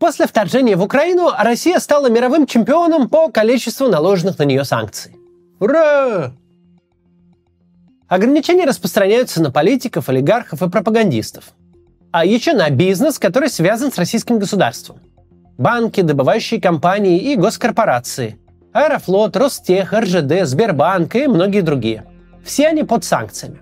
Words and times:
После 0.00 0.26
вторжения 0.26 0.76
в 0.76 0.82
Украину 0.82 1.28
Россия 1.38 1.78
стала 1.78 2.08
мировым 2.08 2.46
чемпионом 2.46 3.10
по 3.10 3.28
количеству 3.28 3.86
наложенных 3.86 4.38
на 4.38 4.44
нее 4.44 4.64
санкций. 4.64 5.14
Ура! 5.60 6.32
Ограничения 8.08 8.64
распространяются 8.64 9.42
на 9.42 9.52
политиков, 9.52 10.08
олигархов 10.08 10.62
и 10.62 10.70
пропагандистов. 10.70 11.52
А 12.12 12.24
еще 12.24 12.54
на 12.54 12.70
бизнес, 12.70 13.18
который 13.18 13.50
связан 13.50 13.92
с 13.92 13.98
российским 13.98 14.38
государством. 14.38 15.00
Банки, 15.58 16.00
добывающие 16.00 16.62
компании 16.62 17.18
и 17.18 17.36
госкорпорации. 17.36 18.38
Аэрофлот, 18.72 19.36
Ростех, 19.36 19.92
РЖД, 19.92 20.46
Сбербанк 20.46 21.14
и 21.14 21.26
многие 21.26 21.60
другие. 21.60 22.06
Все 22.42 22.68
они 22.68 22.84
под 22.84 23.04
санкциями. 23.04 23.60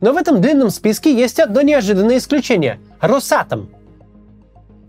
Но 0.00 0.12
в 0.12 0.16
этом 0.16 0.40
длинном 0.40 0.70
списке 0.70 1.14
есть 1.14 1.38
одно 1.38 1.62
неожиданное 1.62 2.18
исключение– 2.18 2.80
Росатом. 3.00 3.70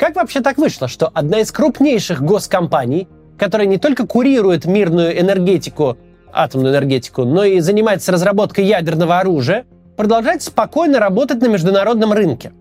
Как 0.03 0.17
вообще 0.17 0.41
так 0.41 0.57
вышло, 0.57 0.89
что 0.89 1.09
одна 1.13 1.39
из 1.39 1.49
крупнейших 1.53 2.21
госкомпаний, 2.21 3.07
которая 3.39 3.67
не 3.67 3.77
только 3.77 4.05
курирует 4.05 4.65
мирную 4.65 5.17
энергетику, 5.17 5.97
атомную 6.33 6.73
энергетику, 6.73 7.23
но 7.23 7.45
и 7.45 7.61
занимается 7.61 8.11
разработкой 8.11 8.65
ядерного 8.65 9.19
оружия, 9.19 9.63
продолжает 9.95 10.41
спокойно 10.41 10.99
работать 10.99 11.41
на 11.41 11.47
международном 11.47 12.11
рынке? 12.11 12.51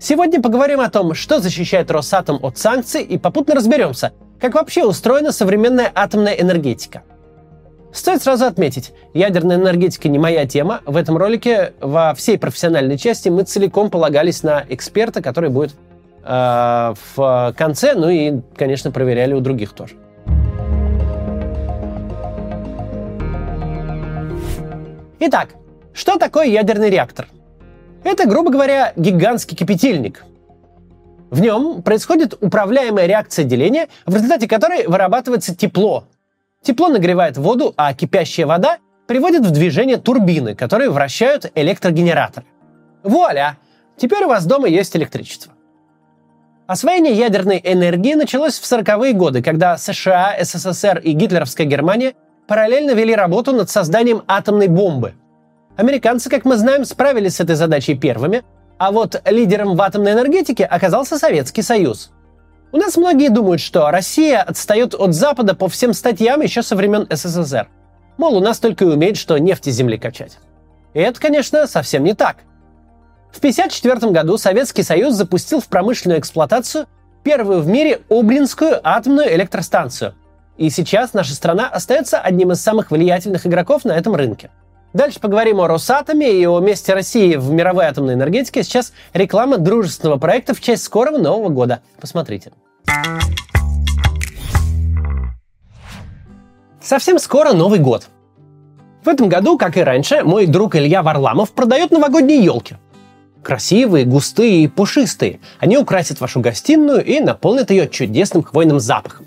Сегодня 0.00 0.42
поговорим 0.42 0.80
о 0.80 0.90
том, 0.90 1.14
что 1.14 1.38
защищает 1.38 1.88
Росатом 1.92 2.40
от 2.42 2.58
санкций 2.58 3.04
и 3.04 3.16
попутно 3.16 3.54
разберемся, 3.54 4.10
как 4.40 4.56
вообще 4.56 4.84
устроена 4.84 5.30
современная 5.30 5.88
атомная 5.94 6.32
энергетика– 6.32 7.04
Стоит 7.92 8.22
сразу 8.22 8.46
отметить, 8.46 8.92
ядерная 9.12 9.56
энергетика 9.56 10.08
не 10.08 10.18
моя 10.18 10.46
тема. 10.46 10.80
В 10.86 10.96
этом 10.96 11.18
ролике 11.18 11.74
во 11.78 12.14
всей 12.14 12.38
профессиональной 12.38 12.96
части 12.96 13.28
мы 13.28 13.42
целиком 13.42 13.90
полагались 13.90 14.42
на 14.42 14.64
эксперта, 14.66 15.20
который 15.20 15.50
будет 15.50 15.74
э, 16.24 16.94
в 17.14 17.54
конце, 17.56 17.94
ну 17.94 18.08
и, 18.08 18.40
конечно, 18.56 18.90
проверяли 18.90 19.34
у 19.34 19.40
других 19.40 19.72
тоже. 19.72 19.94
Итак, 25.20 25.50
что 25.92 26.18
такое 26.18 26.46
ядерный 26.46 26.90
реактор? 26.90 27.28
Это, 28.02 28.28
грубо 28.28 28.50
говоря, 28.50 28.92
гигантский 28.96 29.56
кипятильник. 29.56 30.24
В 31.30 31.40
нем 31.40 31.82
происходит 31.82 32.34
управляемая 32.40 33.06
реакция 33.06 33.44
деления, 33.44 33.88
в 34.04 34.14
результате 34.14 34.48
которой 34.48 34.86
вырабатывается 34.86 35.54
тепло, 35.56 36.04
Тепло 36.62 36.88
нагревает 36.88 37.36
воду, 37.36 37.74
а 37.76 37.92
кипящая 37.92 38.46
вода 38.46 38.78
приводит 39.08 39.44
в 39.44 39.50
движение 39.50 39.96
турбины, 39.96 40.54
которые 40.54 40.90
вращают 40.90 41.50
электрогенератор. 41.56 42.44
Вуаля! 43.02 43.58
Теперь 43.96 44.24
у 44.24 44.28
вас 44.28 44.46
дома 44.46 44.68
есть 44.68 44.96
электричество. 44.96 45.51
Освоение 46.72 47.12
ядерной 47.12 47.60
энергии 47.62 48.14
началось 48.14 48.58
в 48.58 48.62
40-е 48.62 49.12
годы, 49.12 49.42
когда 49.42 49.76
США, 49.76 50.36
СССР 50.40 51.00
и 51.00 51.12
гитлеровская 51.12 51.66
Германия 51.66 52.14
параллельно 52.48 52.92
вели 52.92 53.14
работу 53.14 53.52
над 53.52 53.68
созданием 53.68 54.22
атомной 54.26 54.68
бомбы. 54.68 55.12
Американцы, 55.76 56.30
как 56.30 56.46
мы 56.46 56.56
знаем, 56.56 56.86
справились 56.86 57.36
с 57.36 57.40
этой 57.40 57.56
задачей 57.56 57.94
первыми, 57.94 58.42
а 58.78 58.90
вот 58.90 59.20
лидером 59.26 59.76
в 59.76 59.82
атомной 59.82 60.12
энергетике 60.12 60.64
оказался 60.64 61.18
Советский 61.18 61.60
Союз– 61.60 62.10
у 62.72 62.78
нас 62.78 62.96
многие 62.96 63.28
думают, 63.28 63.60
что 63.60 63.90
Россия 63.90 64.40
отстает 64.40 64.94
от 64.94 65.12
Запада 65.12 65.54
по 65.54 65.68
всем 65.68 65.92
статьям 65.92 66.40
еще 66.40 66.62
со 66.62 66.74
времен 66.74 67.06
СССР. 67.10 67.68
Мол, 68.16 68.38
у 68.38 68.40
нас 68.40 68.58
только 68.60 68.86
и 68.86 68.88
умеет, 68.88 69.18
что 69.18 69.36
нефти 69.36 69.68
земли 69.68 69.98
качать. 69.98 70.38
И 70.94 71.00
это, 71.00 71.20
конечно, 71.20 71.66
совсем 71.66 72.02
не 72.02 72.14
так. 72.14 72.38
В 73.32 73.38
1954 73.38 74.12
году 74.12 74.36
Советский 74.36 74.82
Союз 74.82 75.14
запустил 75.14 75.60
в 75.60 75.66
промышленную 75.66 76.20
эксплуатацию 76.20 76.86
первую 77.24 77.62
в 77.62 77.66
мире 77.66 78.02
Обринскую 78.10 78.78
атомную 78.86 79.34
электростанцию. 79.34 80.14
И 80.58 80.68
сейчас 80.68 81.14
наша 81.14 81.34
страна 81.34 81.66
остается 81.68 82.20
одним 82.20 82.52
из 82.52 82.60
самых 82.60 82.90
влиятельных 82.90 83.46
игроков 83.46 83.84
на 83.86 83.92
этом 83.92 84.14
рынке. 84.14 84.50
Дальше 84.92 85.18
поговорим 85.18 85.60
о 85.60 85.66
Росатоме 85.66 86.30
и 86.30 86.46
о 86.46 86.60
месте 86.60 86.92
России 86.92 87.36
в 87.36 87.50
мировой 87.50 87.86
атомной 87.86 88.14
энергетике. 88.14 88.62
Сейчас 88.62 88.92
реклама 89.14 89.56
дружественного 89.56 90.18
проекта 90.18 90.54
в 90.54 90.60
честь 90.60 90.84
скорого 90.84 91.16
Нового 91.16 91.48
года. 91.48 91.80
Посмотрите. 91.98 92.52
Совсем 96.82 97.18
скоро 97.18 97.54
Новый 97.54 97.78
год. 97.78 98.08
В 99.02 99.08
этом 99.08 99.30
году, 99.30 99.56
как 99.56 99.78
и 99.78 99.80
раньше, 99.80 100.22
мой 100.22 100.46
друг 100.46 100.76
Илья 100.76 101.02
Варламов 101.02 101.52
продает 101.52 101.90
новогодние 101.90 102.44
елки. 102.44 102.76
Красивые, 103.42 104.04
густые 104.04 104.64
и 104.64 104.68
пушистые. 104.68 105.40
Они 105.58 105.76
украсят 105.76 106.20
вашу 106.20 106.40
гостиную 106.40 107.04
и 107.04 107.18
наполнят 107.20 107.70
ее 107.70 107.88
чудесным 107.88 108.42
хвойным 108.42 108.78
запахом. 108.78 109.26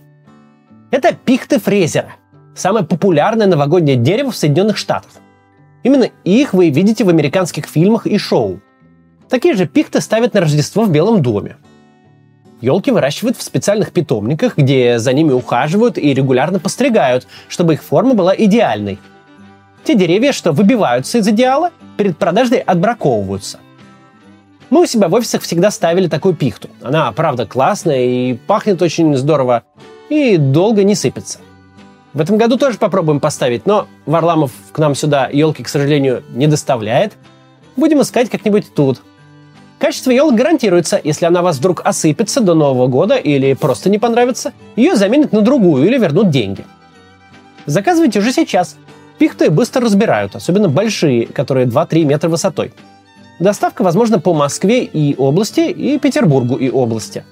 Это 0.90 1.14
пихты 1.14 1.60
Фрезера. 1.60 2.14
Самое 2.56 2.86
популярное 2.86 3.48
новогоднее 3.48 3.98
дерево 3.98 4.32
в 4.32 4.38
Соединенных 4.38 4.78
Штатах. 4.78 5.12
Именно 5.84 6.10
их 6.24 6.54
вы 6.54 6.70
видите 6.70 7.04
в 7.04 7.10
американских 7.10 7.66
фильмах 7.66 8.08
и 8.08 8.18
шоу. 8.18 8.62
Такие 9.30 9.56
же 9.56 9.68
пихты 9.68 10.00
ставят 10.00 10.34
на 10.34 10.42
Рождество 10.42 10.84
в 10.84 10.92
Белом 10.92 11.22
доме. 11.22 11.58
Елки 12.62 12.92
выращивают 12.92 13.36
в 13.38 13.44
специальных 13.44 13.92
питомниках, 13.92 14.58
где 14.58 14.98
за 14.98 15.12
ними 15.12 15.34
ухаживают 15.34 15.98
и 15.98 16.14
регулярно 16.14 16.60
постригают, 16.60 17.28
чтобы 17.50 17.74
их 17.74 17.84
форма 17.84 18.14
была 18.14 18.34
идеальной. 18.36 18.98
Те 19.84 19.96
деревья, 19.96 20.32
что 20.32 20.54
выбиваются 20.54 21.18
из 21.18 21.28
идеала, 21.28 21.72
перед 21.98 22.18
продажей 22.18 22.60
отбраковываются. 22.60 23.60
Мы 24.76 24.82
у 24.82 24.86
себя 24.88 25.08
в 25.08 25.14
офисах 25.14 25.42
всегда 25.42 25.72
ставили 25.72 26.10
такую 26.10 26.36
пихту. 26.36 26.68
Она, 26.82 27.10
правда, 27.14 27.46
классная 27.46 28.04
и 28.04 28.34
пахнет 28.34 28.82
очень 28.82 29.16
здорово, 29.16 29.64
и 30.10 30.36
долго 30.36 30.84
не 30.84 30.96
сыпется. 30.96 31.40
В 32.12 32.20
этом 32.20 32.36
году 32.36 32.58
тоже 32.58 32.78
попробуем 32.78 33.22
поставить, 33.22 33.66
но 33.66 33.88
Варламов 34.06 34.52
к 34.74 34.78
нам 34.78 34.94
сюда 34.94 35.30
елки, 35.32 35.64
к 35.64 35.70
сожалению, 35.70 36.24
не 36.34 36.48
доставляет. 36.48 37.14
Будем 37.78 38.02
искать 38.02 38.30
как-нибудь 38.30 38.76
тут– 38.76 39.02
Качество 39.80 40.12
елок 40.12 40.36
гарантируется, 40.36 41.00
если 41.02 41.26
она 41.26 41.42
вас 41.42 41.58
вдруг 41.58 41.82
осыпется 41.86 42.42
до 42.42 42.54
Нового 42.54 42.88
года 42.88 43.16
или 43.16 43.54
просто 43.54 43.90
не 43.90 43.98
понравится, 43.98 44.52
ее 44.76 44.98
заменят 44.98 45.32
на 45.32 45.42
другую 45.42 45.86
или 45.86 45.98
вернут 45.98 46.32
деньги. 46.32 46.66
Заказывайте 47.66 48.20
уже 48.20 48.34
сейчас. 48.34 48.76
Пихты 49.20 49.50
быстро 49.50 49.82
разбирают, 49.82 50.36
особенно 50.36 50.68
большие, 50.70 51.28
которые 51.28 51.66
2-3 51.66 52.04
метра 52.04 52.30
высотой. 52.30 52.74
Доставка 53.40 53.84
возможна 53.84 54.20
по 54.20 54.34
Москве 54.34 54.84
и 54.84 55.16
области, 55.16 55.60
и 55.60 56.00
Петербургу 56.00 56.56
и 56.56 56.70
области. 56.70 57.26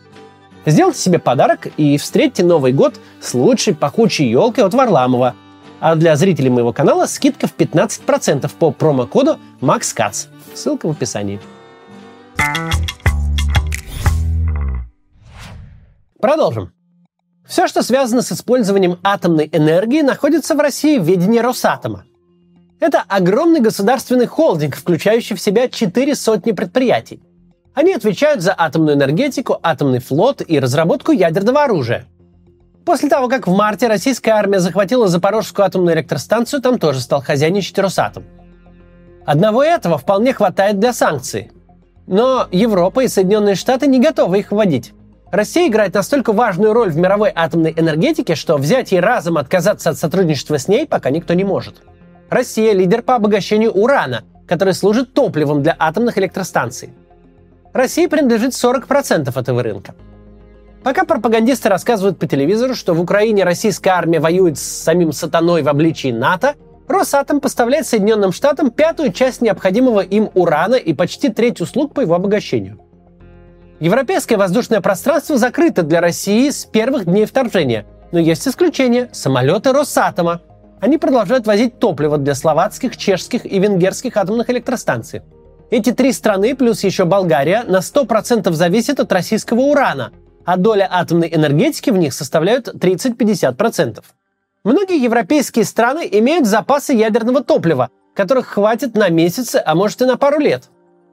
Сделайте 0.66 1.00
себе 1.00 1.20
подарок 1.20 1.68
и 1.78 1.98
встретьте 1.98 2.44
Новый 2.44 2.74
год 2.74 2.96
с 3.22 3.34
лучшей 3.34 3.74
пахучей 3.74 4.30
елкой 4.30 4.66
от 4.66 4.74
Варламова. 4.74 5.36
А 5.80 5.96
для 5.96 6.16
зрителей 6.16 6.50
моего 6.50 6.72
канала 6.72 7.06
скидка 7.06 7.48
в 7.48 7.56
15% 7.56 8.50
по 8.58 8.72
промокоду 8.72 9.38
MAXCATS. 9.62 10.28
Ссылка 10.54 10.88
в 10.88 10.92
описании. 10.92 11.40
Продолжим. 16.22 16.72
Все, 17.46 17.68
что 17.68 17.84
связано 17.84 18.22
с 18.22 18.32
использованием 18.32 18.98
атомной 19.04 19.50
энергии, 19.52 20.02
находится 20.02 20.56
в 20.56 20.60
России 20.60 20.98
в 20.98 21.04
ведении 21.04 21.40
Росатома. 21.40 22.06
Это 22.84 23.02
огромный 23.08 23.62
государственный 23.62 24.26
холдинг, 24.26 24.76
включающий 24.76 25.38
в 25.38 25.40
себя 25.40 25.70
четыре 25.70 26.16
сотни 26.16 26.52
предприятий. 26.52 27.22
Они 27.74 27.94
отвечают 27.94 28.42
за 28.42 28.54
атомную 28.58 28.98
энергетику, 28.98 29.58
атомный 29.64 30.00
флот 30.00 30.42
и 30.46 30.60
разработку 30.60 31.14
ядерного 31.14 31.64
оружия. 31.64 32.08
После 32.86 33.08
того, 33.08 33.30
как 33.30 33.48
в 33.48 33.56
марте 33.56 33.88
российская 33.88 34.32
армия 34.32 34.60
захватила 34.60 35.08
Запорожскую 35.08 35.66
атомную 35.66 35.96
электростанцию, 35.96 36.62
там 36.62 36.78
тоже 36.78 37.00
стал 37.00 37.22
хозяйничать 37.22 37.80
Росатом. 37.80 38.26
Одного 39.26 39.64
этого 39.64 39.98
вполне 39.98 40.34
хватает 40.34 40.78
для 40.78 40.92
санкций– 40.92 41.52
но 42.06 42.50
Европа 42.52 43.00
и 43.00 43.08
Соединенные 43.08 43.56
Штаты 43.56 43.88
не 43.88 44.02
готовы 44.02 44.40
их 44.40 44.52
вводить. 44.52 44.92
Россия 45.32 45.70
играет 45.70 45.94
настолько 45.94 46.34
важную 46.34 46.74
роль 46.74 46.92
в 46.92 46.98
мировой 46.98 47.32
атомной 47.34 47.74
энергетике, 47.78 48.36
что 48.36 48.58
взять 48.58 48.92
и 48.92 49.00
разом 49.00 49.38
отказаться 49.38 49.90
от 49.90 49.98
сотрудничества 49.98 50.58
с 50.58 50.68
ней 50.68 50.86
пока 50.86 51.12
никто 51.12 51.34
не 51.34 51.46
может. 51.46 51.82
Россия– 52.34 52.74
лидер 52.74 53.02
по 53.02 53.16
обогащению 53.16 53.72
урана, 53.72 54.24
который 54.48 54.74
служит 54.74 55.14
топливом 55.14 55.62
для 55.64 55.76
атомных 55.78 56.18
электростанций. 56.18 56.94
России 57.74 58.08
принадлежит 58.08 58.52
40% 58.52 59.40
этого 59.40 59.64
рынка. 59.64 59.96
Пока 60.84 61.06
пропагандисты 61.06 61.70
рассказывают 61.70 62.20
по 62.20 62.28
телевизору, 62.28 62.76
что 62.76 62.94
в 62.94 63.02
Украине 63.02 63.44
российская 63.44 63.92
армия 63.92 64.20
воюет 64.20 64.58
с 64.58 64.64
самим 64.64 65.12
сатаной 65.12 65.62
в 65.62 65.70
обличии 65.70 66.12
НАТО– 66.12 66.56
Росатом 66.88 67.40
поставляет 67.40 67.88
Соединенным 67.88 68.32
Штатам 68.32 68.70
пятую 68.70 69.14
часть 69.14 69.42
необходимого 69.42 70.02
им 70.02 70.30
урана 70.34 70.76
и 70.76 70.94
почти 70.94 71.30
треть 71.30 71.62
услуг 71.62 71.94
по 71.94 72.02
его 72.02 72.14
обогащению. 72.14 72.80
Европейское 73.80 74.38
воздушное 74.38 74.82
пространство 74.82 75.38
закрыто 75.38 75.84
для 75.84 76.02
России 76.02 76.50
с 76.50 76.66
первых 76.66 77.06
дней 77.06 77.26
вторжения, 77.26 77.86
но 78.12 78.20
есть 78.20 78.48
исключение– 78.48 79.10
самолеты 79.12 79.72
Росатома. 79.72 80.42
Они 80.84 80.98
продолжают 80.98 81.48
возить 81.48 81.80
топливо 81.80 82.18
для 82.18 82.36
словацких, 82.36 82.98
чешских 82.98 83.46
и 83.46 83.58
венгерских 83.58 84.18
атомных 84.18 84.50
электростанций. 84.50 85.22
Эти 85.72 85.94
три 85.94 86.12
страны, 86.12 86.58
плюс 86.58 86.84
еще 86.84 87.06
Болгария, 87.06 87.64
на 87.64 87.78
100% 87.78 88.52
зависят 88.52 89.00
от 89.00 89.10
российского 89.14 89.62
урана, 89.62 90.12
а 90.44 90.58
доля 90.58 90.86
атомной 90.92 91.34
энергетики 91.34 91.90
в 91.90 91.96
них 91.96 92.14
составляет 92.14 92.68
30-50%. 92.68 94.04
Многие 94.66 95.02
европейские 95.02 95.64
страны 95.64 96.06
имеют 96.12 96.48
запасы 96.48 96.92
ядерного 96.92 97.42
топлива, 97.42 97.90
которых 98.14 98.48
хватит 98.48 98.94
на 98.96 99.08
месяцы, 99.08 99.64
а 99.66 99.76
может 99.76 100.02
и 100.02 100.06
на 100.06 100.18
пару 100.18 100.42
лет. 100.42 100.64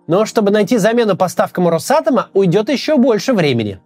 Но 0.08 0.26
чтобы 0.26 0.50
найти 0.50 0.78
замену 0.78 1.16
поставкам 1.16 1.68
Росатома, 1.68 2.30
уйдет 2.34 2.70
еще 2.70 2.96
больше 2.96 3.34
времени. 3.34 3.80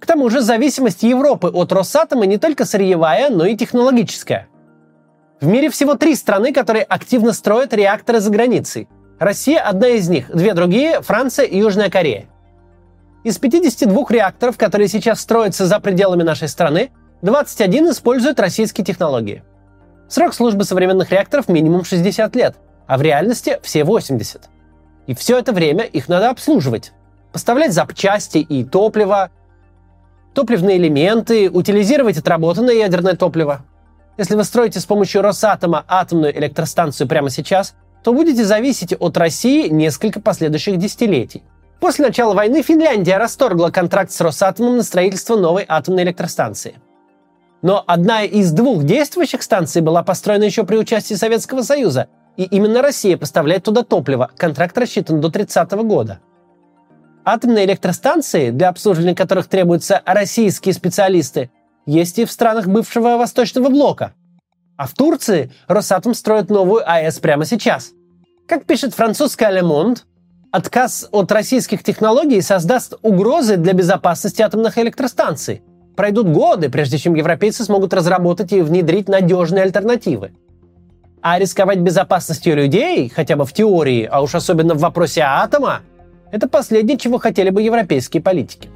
К 0.00 0.06
тому 0.06 0.30
же 0.30 0.40
зависимость 0.40 1.04
Европы 1.04 1.46
от 1.46 1.70
Росатома 1.70 2.26
не 2.26 2.38
только 2.38 2.64
сырьевая, 2.64 3.30
но 3.30 3.46
и 3.46 3.56
технологическая. 3.56 4.48
В 5.42 5.46
мире 5.48 5.70
всего 5.70 5.96
три 5.96 6.14
страны, 6.14 6.52
которые 6.52 6.84
активно 6.84 7.32
строят 7.32 7.74
реакторы 7.74 8.20
за 8.20 8.30
границей. 8.30 8.86
Россия– 9.18 9.58
одна 9.68 9.88
из 9.88 10.08
них, 10.08 10.30
две 10.32 10.54
другие– 10.54 11.00
Франция 11.02 11.46
и 11.46 11.58
Южная 11.58 11.90
Корея. 11.90 12.26
Из 13.24 13.38
52 13.38 14.06
реакторов, 14.10 14.56
которые 14.56 14.86
сейчас 14.86 15.20
строятся 15.20 15.66
за 15.66 15.80
пределами 15.80 16.22
нашей 16.22 16.46
страны, 16.46 16.92
21 17.22 17.90
используют 17.90 18.38
российские 18.38 18.84
технологии. 18.84 19.42
Срок 20.08 20.32
службы 20.32 20.62
современных 20.62 21.10
реакторов 21.10 21.48
минимум 21.48 21.84
60 21.84 22.36
лет, 22.36 22.54
а 22.86 22.96
в 22.96 23.02
реальности 23.02 23.58
все 23.64 23.82
80. 23.82 24.42
И 25.08 25.14
все 25.16 25.38
это 25.40 25.52
время 25.52 25.82
их 25.82 26.08
надо 26.08 26.30
обслуживать. 26.30 26.92
Поставлять 27.32 27.72
запчасти 27.72 28.38
и 28.38 28.62
топливо, 28.62 29.32
топливные 30.34 30.76
элементы, 30.76 31.50
утилизировать 31.50 32.16
отработанное 32.16 32.74
ядерное 32.74 33.16
топливо. 33.16 33.64
Если 34.18 34.34
вы 34.34 34.44
строите 34.44 34.78
с 34.78 34.84
помощью 34.84 35.22
Росатома 35.22 35.84
атомную 35.88 36.36
электростанцию 36.38 37.08
прямо 37.08 37.30
сейчас, 37.30 37.74
то 38.02 38.12
будете 38.12 38.44
зависеть 38.44 38.94
от 38.98 39.16
России 39.16 39.68
несколько 39.68 40.20
последующих 40.20 40.76
десятилетий. 40.76 41.42
После 41.80 42.06
начала 42.06 42.34
войны 42.34 42.62
Финляндия 42.62 43.16
расторгла 43.16 43.70
контракт 43.70 44.12
с 44.12 44.20
Росатомом 44.20 44.76
на 44.76 44.82
строительство 44.82 45.36
новой 45.36 45.64
атомной 45.66 46.04
электростанции. 46.04 46.74
Но 47.62 47.82
одна 47.86 48.22
из 48.22 48.52
двух 48.52 48.84
действующих 48.84 49.42
станций 49.42 49.82
была 49.82 50.02
построена 50.02 50.44
еще 50.44 50.64
при 50.64 50.76
участии 50.76 51.14
Советского 51.14 51.62
Союза, 51.62 52.08
и 52.36 52.44
именно 52.44 52.82
Россия 52.82 53.16
поставляет 53.16 53.64
туда 53.64 53.82
топливо. 53.82 54.30
Контракт 54.36 54.76
рассчитан 54.76 55.20
до 55.20 55.30
30 55.30 55.72
года. 55.84 56.20
Атомные 57.24 57.66
электростанции, 57.66 58.50
для 58.50 58.68
обслуживания 58.68 59.14
которых 59.14 59.46
требуются 59.46 60.02
российские 60.04 60.74
специалисты, 60.74 61.50
есть 61.86 62.18
и 62.18 62.24
в 62.24 62.30
странах 62.30 62.66
бывшего 62.66 63.16
Восточного 63.16 63.68
блока. 63.68 64.14
А 64.76 64.86
в 64.86 64.94
Турции 64.94 65.52
Росатом 65.68 66.14
строит 66.14 66.50
новую 66.50 66.82
АЭС 66.90 67.18
прямо 67.18 67.44
сейчас. 67.44 67.92
Как 68.48 68.64
пишет 68.64 68.94
французская 68.94 69.52
Le 69.52 69.62
Monde, 69.62 69.98
отказ 70.50 71.08
от 71.10 71.30
российских 71.32 71.82
технологий 71.82 72.40
создаст 72.40 72.94
угрозы 73.02 73.56
для 73.56 73.72
безопасности 73.72 74.42
атомных 74.42 74.78
электростанций. 74.78 75.62
Пройдут 75.96 76.28
годы, 76.28 76.68
прежде 76.68 76.98
чем 76.98 77.14
европейцы 77.14 77.64
смогут 77.64 77.94
разработать 77.94 78.52
и 78.52 78.62
внедрить 78.62 79.08
надежные 79.08 79.64
альтернативы. 79.64 80.32
А 81.20 81.38
рисковать 81.38 81.78
безопасностью 81.78 82.56
людей, 82.56 83.08
хотя 83.08 83.36
бы 83.36 83.44
в 83.44 83.52
теории, 83.52 84.08
а 84.10 84.20
уж 84.22 84.34
особенно 84.34 84.74
в 84.74 84.80
вопросе 84.80 85.20
атома, 85.20 85.80
это 86.32 86.48
последнее, 86.48 86.98
чего 86.98 87.18
хотели 87.18 87.50
бы 87.50 87.62
европейские 87.62 88.22
политики. 88.22 88.70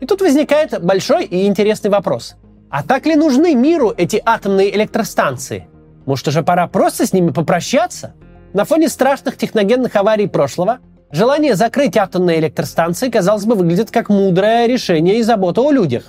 И 0.00 0.06
тут 0.06 0.20
возникает 0.20 0.82
большой 0.82 1.26
и 1.26 1.46
интересный 1.46 1.90
вопрос. 1.90 2.34
А 2.72 2.82
так 2.82 3.04
ли 3.04 3.16
нужны 3.16 3.54
миру 3.54 3.92
эти 3.94 4.20
атомные 4.24 4.74
электростанции? 4.74 5.68
Может, 6.06 6.28
уже 6.28 6.42
пора 6.42 6.66
просто 6.68 7.06
с 7.06 7.12
ними 7.12 7.30
попрощаться? 7.30 8.14
На 8.54 8.64
фоне 8.64 8.88
страшных 8.88 9.36
техногенных 9.36 9.94
аварий 9.94 10.26
прошлого 10.26 10.78
желание 11.10 11.54
закрыть 11.54 11.98
атомные 11.98 12.40
электростанции, 12.40 13.10
казалось 13.10 13.44
бы, 13.44 13.56
выглядит 13.56 13.90
как 13.90 14.08
мудрое 14.08 14.66
решение 14.66 15.18
и 15.18 15.22
забота 15.22 15.60
о 15.60 15.70
людях. 15.70 16.04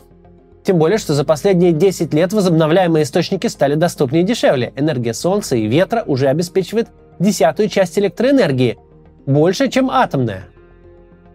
Тем 0.63 0.77
более, 0.77 0.99
что 0.99 1.13
за 1.13 1.25
последние 1.25 1.73
10 1.73 2.13
лет 2.13 2.31
возобновляемые 2.31 3.03
источники 3.03 3.47
стали 3.47 3.75
доступнее 3.75 4.23
и 4.23 4.25
дешевле. 4.25 4.71
Энергия 4.77 5.13
солнца 5.13 5.57
и 5.57 5.67
ветра 5.67 6.05
уже 6.07 6.29
обеспечивает 6.29 6.87
десятую 7.19 7.67
часть 7.67 7.99
электроэнергии. 7.99 8.77
Больше, 9.25 9.67
чем 9.67 9.89
атомная. 9.89 10.45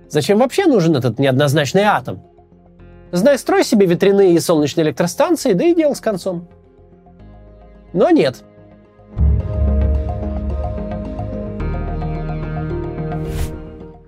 Зачем 0.08 0.38
вообще 0.38 0.64
нужен 0.64 0.96
этот 0.96 1.18
неоднозначный 1.18 1.82
атом? 1.82 2.22
Знай, 3.10 3.38
строй 3.38 3.64
себе 3.64 3.86
ветряные 3.86 4.34
и 4.34 4.40
солнечные 4.40 4.84
электростанции, 4.84 5.54
да 5.54 5.64
и 5.64 5.74
дело 5.74 5.94
с 5.94 6.00
концом. 6.00 6.46
Но 7.92 8.10
нет. 8.10 8.44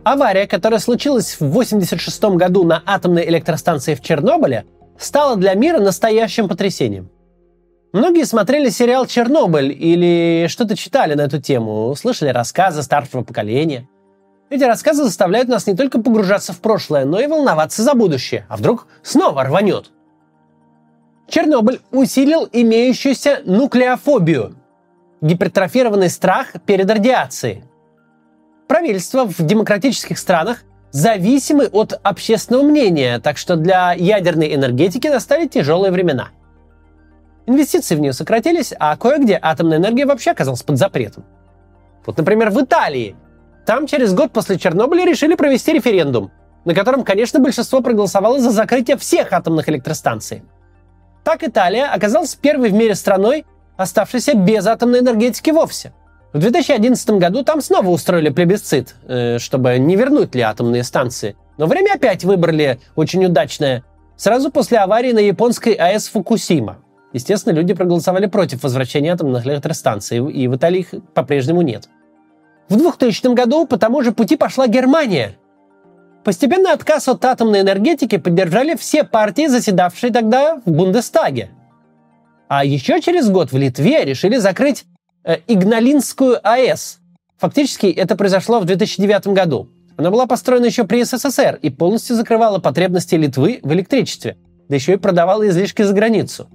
Авария, 0.05 0.47
которая 0.47 0.81
случилась 0.81 1.37
в 1.41 1.45
1986 1.45 2.25
году 2.37 2.65
на 2.65 2.83
атомной 2.85 3.29
электростанции 3.29 3.95
в 3.95 4.03
Чернобыле, 4.03 4.65
стала 4.99 5.37
для 5.37 5.55
мира 5.55 5.79
настоящим 5.79 6.49
потрясением. 6.49 7.11
Многие 7.93 8.25
смотрели 8.25 8.69
сериал 8.69 9.07
«Чернобыль» 9.07 9.73
или 9.73 10.47
что-то 10.49 10.77
читали 10.77 11.15
на 11.15 11.23
эту 11.23 11.41
тему, 11.41 11.95
слышали 11.97 12.29
рассказы 12.29 12.83
старшего 12.83 13.23
поколения– 13.23 13.89
эти 14.51 14.65
рассказы 14.65 15.05
заставляют 15.05 15.49
нас 15.49 15.67
не 15.67 15.77
только 15.77 16.01
погружаться 16.01 16.53
в 16.53 16.61
прошлое, 16.61 17.05
но 17.05 17.21
и 17.21 17.27
волноваться 17.29 17.83
за 17.83 17.95
будущее. 17.95 18.45
А 18.49 18.57
вдруг 18.57 18.89
снова 19.03 19.45
рванет? 19.45 19.91
Чернобыль 21.29 21.81
усилил 21.93 22.49
имеющуюся 22.53 23.41
нуклеофобию– 23.45 24.57
гипертрофированный 25.21 26.11
страх 26.11 26.55
перед 26.67 26.91
радиацией. 26.91 27.63
Правительства 28.67 29.25
в 29.25 29.37
демократических 29.39 30.19
странах 30.19 30.65
зависимы 30.91 31.67
от 31.67 32.01
общественного 32.03 32.65
мнения, 32.65 33.21
так 33.21 33.39
что 33.39 33.55
для 33.55 33.93
ядерной 33.93 34.53
энергетики 34.53 35.07
настали 35.07 35.47
тяжелые 35.47 35.93
времена. 35.93 36.31
Инвестиции 37.47 37.95
в 37.95 38.01
нее 38.01 38.13
сократились, 38.13 38.75
а 38.79 38.97
кое-где 38.97 39.39
атомная 39.41 39.79
энергия 39.79 40.07
вообще 40.07 40.33
оказалась 40.33 40.65
под 40.65 40.79
запретом. 40.79 41.25
Вот, 42.05 42.17
например, 42.19 42.51
в 42.51 42.61
Италии– 42.61 43.15
там 43.71 43.87
через 43.87 44.13
год 44.15 44.33
после 44.33 44.59
Чернобыля 44.59 45.05
решили 45.05 45.37
провести 45.37 45.73
референдум, 45.73 46.33
на 46.65 46.75
котором, 46.75 47.05
конечно, 47.05 47.39
большинство 47.39 47.81
проголосовало 47.81 48.41
за 48.41 48.51
закрытие 48.51 48.97
всех 48.97 49.33
атомных 49.33 49.69
электростанций. 49.69 50.43
Так 51.23 51.45
Италия 51.45 51.87
оказалась 51.87 52.35
первой 52.35 52.71
в 52.71 52.73
мире 52.73 52.97
страной, 52.97 53.47
оставшейся 53.77 54.35
без 54.35 54.67
атомной 54.67 54.99
энергетики 54.99 55.51
вовсе. 55.51 55.93
В 56.33 56.41
2011 56.41 57.11
году 57.11 57.45
там 57.45 57.61
снова 57.61 57.91
устроили 57.91 58.31
плебисцит, 58.31 58.97
э, 59.07 59.39
чтобы 59.39 59.79
не 59.79 59.95
вернуть 59.95 60.35
ли 60.35 60.41
атомные 60.41 60.83
станции. 60.83 61.37
Но 61.57 61.67
время 61.67 61.95
опять 61.95 62.25
выбрали 62.25 62.81
очень 62.97 63.25
удачное. 63.25 63.85
Сразу 64.17 64.51
после 64.51 64.79
аварии 64.79 65.13
на 65.13 65.21
японской 65.21 65.75
АЭС 65.75 66.09
Фукусима. 66.09 66.79
Естественно, 67.13 67.55
люди 67.55 67.75
проголосовали 67.75 68.27
против 68.27 68.65
возвращения 68.65 69.13
атомных 69.13 69.47
электростанций, 69.47 70.19
и 70.19 70.49
в 70.49 70.57
Италии 70.57 70.81
их 70.81 70.95
по-прежнему 71.15 71.63
нет. 71.63 71.89
В 72.71 72.77
2000 72.77 73.35
году 73.35 73.67
по 73.67 73.79
тому 73.79 74.01
же 74.03 74.13
пути 74.13 74.37
пошла 74.37 74.69
Германия. 74.69 75.37
Постепенный 76.23 76.71
отказ 76.71 77.09
от 77.09 77.25
атомной 77.25 77.63
энергетики 77.63 78.17
поддержали 78.17 78.77
все 78.77 79.03
партии, 79.03 79.49
заседавшие 79.49 80.13
тогда 80.13 80.63
в 80.65 80.71
Бундестаге. 80.71 81.51
А 82.49 82.65
еще 82.65 83.01
через 83.01 83.29
год 83.29 83.51
в 83.51 83.57
Литве 83.57 84.05
решили 84.05 84.37
закрыть 84.37 84.85
э, 85.25 85.39
Игналинскую 85.49 86.39
АЭС. 86.49 87.01
Фактически 87.39 87.87
это 87.87 88.15
произошло 88.15 88.61
в 88.61 88.67
2009 88.67 89.29
году. 89.29 89.69
Она 89.97 90.13
была 90.13 90.27
построена 90.27 90.67
еще 90.67 90.85
при 90.85 91.03
СССР 91.03 91.59
и 91.61 91.71
полностью 91.71 92.15
закрывала 92.15 92.61
потребности 92.61 93.17
Литвы 93.17 93.59
в 93.65 93.73
электричестве, 93.73 94.37
да 94.69 94.77
еще 94.77 94.93
и 94.93 94.97
продавала 94.97 95.49
излишки 95.49 95.83
за 95.83 95.93
границу. 95.93 96.49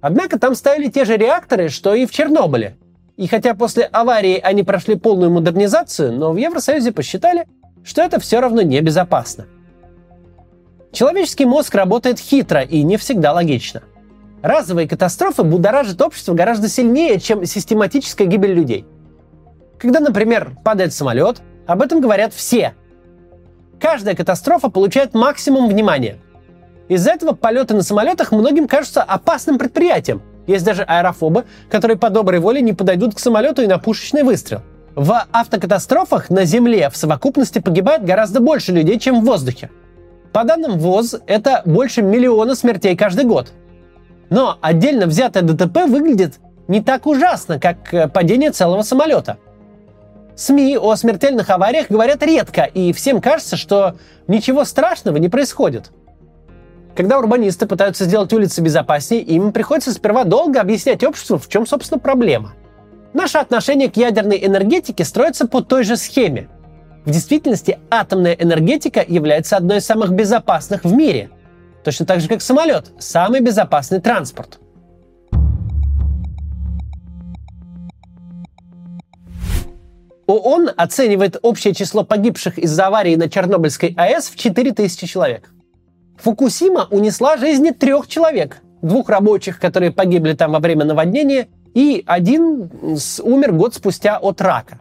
Однако 0.00 0.38
там 0.38 0.54
ставили 0.54 0.88
те 0.88 1.04
же 1.04 1.16
реакторы, 1.16 1.68
что 1.68 1.94
и 1.94 2.06
в 2.06 2.12
Чернобыле. 2.12 2.76
И 3.16 3.26
хотя 3.26 3.54
после 3.54 3.84
аварии 3.84 4.40
они 4.42 4.62
прошли 4.62 4.96
полную 4.96 5.30
модернизацию, 5.30 6.12
но 6.12 6.32
в 6.32 6.36
Евросоюзе 6.36 6.92
посчитали, 6.92 7.46
что 7.84 8.02
это 8.02 8.18
все 8.18 8.40
равно 8.40 8.62
небезопасно. 8.62 9.46
Человеческий 10.92 11.46
мозг 11.46 11.74
работает 11.74 12.18
хитро 12.18 12.62
и 12.62 12.82
не 12.82 12.96
всегда 12.96 13.32
логично. 13.32 13.82
Разовые 14.42 14.88
катастрофы 14.88 15.42
будоражат 15.42 16.00
общество 16.02 16.34
гораздо 16.34 16.68
сильнее, 16.68 17.20
чем 17.20 17.44
систематическая 17.44 18.26
гибель 18.26 18.52
людей. 18.52 18.86
Когда, 19.78 20.00
например, 20.00 20.52
падает 20.64 20.92
самолет, 20.92 21.42
об 21.66 21.82
этом 21.82 22.00
говорят 22.00 22.32
все. 22.34 22.74
Каждая 23.80 24.14
катастрофа 24.14 24.68
получает 24.68 25.14
максимум 25.14 25.68
внимания. 25.68 26.18
Из-за 26.88 27.12
этого 27.12 27.32
полеты 27.32 27.74
на 27.74 27.82
самолетах 27.82 28.32
многим 28.32 28.68
кажутся 28.68 29.02
опасным 29.02 29.58
предприятием– 29.58 30.22
есть 30.46 30.64
даже 30.64 30.82
аэрофобы, 30.82 31.44
которые 31.70 31.96
по 31.96 32.10
доброй 32.10 32.40
воле 32.40 32.60
не 32.60 32.72
подойдут 32.72 33.14
к 33.14 33.18
самолету 33.18 33.62
и 33.62 33.66
на 33.66 33.78
пушечный 33.78 34.22
выстрел. 34.22 34.62
В 34.94 35.24
автокатастрофах 35.32 36.28
на 36.28 36.44
Земле 36.44 36.90
в 36.90 36.96
совокупности 36.96 37.60
погибает 37.60 38.04
гораздо 38.04 38.40
больше 38.40 38.72
людей, 38.72 38.98
чем 38.98 39.20
в 39.20 39.24
воздухе. 39.24 39.70
По 40.32 40.44
данным 40.44 40.78
ВОЗ, 40.78 41.16
это 41.26 41.62
больше 41.64 42.02
миллиона 42.02 42.54
смертей 42.54 42.96
каждый 42.96 43.24
год. 43.24 43.52
Но 44.30 44.58
отдельно 44.60 45.06
взятое 45.06 45.42
ДТП 45.42 45.86
выглядит 45.86 46.40
не 46.68 46.82
так 46.82 47.06
ужасно, 47.06 47.58
как 47.58 47.92
э, 47.92 48.08
падение 48.08 48.50
целого 48.50 48.82
самолета. 48.82 49.36
СМИ 50.36 50.78
о 50.78 50.96
смертельных 50.96 51.50
авариях 51.50 51.88
говорят 51.90 52.22
редко, 52.22 52.62
и 52.62 52.92
всем 52.92 53.20
кажется, 53.20 53.56
что 53.56 53.96
ничего 54.26 54.64
страшного 54.64 55.18
не 55.18 55.28
происходит. 55.28 55.90
Когда 56.94 57.18
урбанисты 57.18 57.66
пытаются 57.66 58.04
сделать 58.04 58.32
улицы 58.32 58.60
безопаснее, 58.60 59.22
им 59.22 59.52
приходится 59.52 59.92
сперва 59.92 60.24
долго 60.24 60.60
объяснять 60.60 61.02
обществу, 61.02 61.38
в 61.38 61.48
чем, 61.48 61.66
собственно, 61.66 61.98
проблема. 61.98 62.52
Наше 63.14 63.38
отношение 63.38 63.90
к 63.90 63.96
ядерной 63.96 64.44
энергетике 64.44 65.04
строится 65.04 65.46
по 65.46 65.62
той 65.62 65.84
же 65.84 65.96
схеме. 65.96 66.48
В 67.04 67.10
действительности 67.10 67.78
атомная 67.90 68.34
энергетика 68.34 69.04
является 69.06 69.56
одной 69.56 69.78
из 69.78 69.86
самых 69.86 70.12
безопасных 70.12 70.84
в 70.84 70.92
мире. 70.92 71.30
Точно 71.82 72.06
так 72.06 72.20
же, 72.20 72.28
как 72.28 72.42
самолет– 72.42 72.92
самый 72.98 73.40
безопасный 73.40 74.00
транспорт. 74.00 74.60
ООН 80.26 80.70
оценивает 80.76 81.38
общее 81.42 81.74
число 81.74 82.04
погибших 82.04 82.58
из-за 82.58 82.86
аварии 82.86 83.16
на 83.16 83.28
Чернобыльской 83.28 83.94
АЭС 83.96 84.28
в 84.28 84.36
4000 84.36 85.06
человек. 85.06 85.50
Фукусима 86.22 86.86
унесла 86.90 87.36
жизни 87.36 87.70
трех 87.70 88.06
человек. 88.06 88.58
Двух 88.80 89.08
рабочих, 89.08 89.58
которые 89.58 89.90
погибли 89.90 90.34
там 90.34 90.52
во 90.52 90.60
время 90.60 90.84
наводнения, 90.84 91.48
и 91.74 92.04
один 92.06 92.70
умер 93.22 93.52
год 93.52 93.74
спустя 93.74 94.18
от 94.18 94.40
рака. 94.40 94.78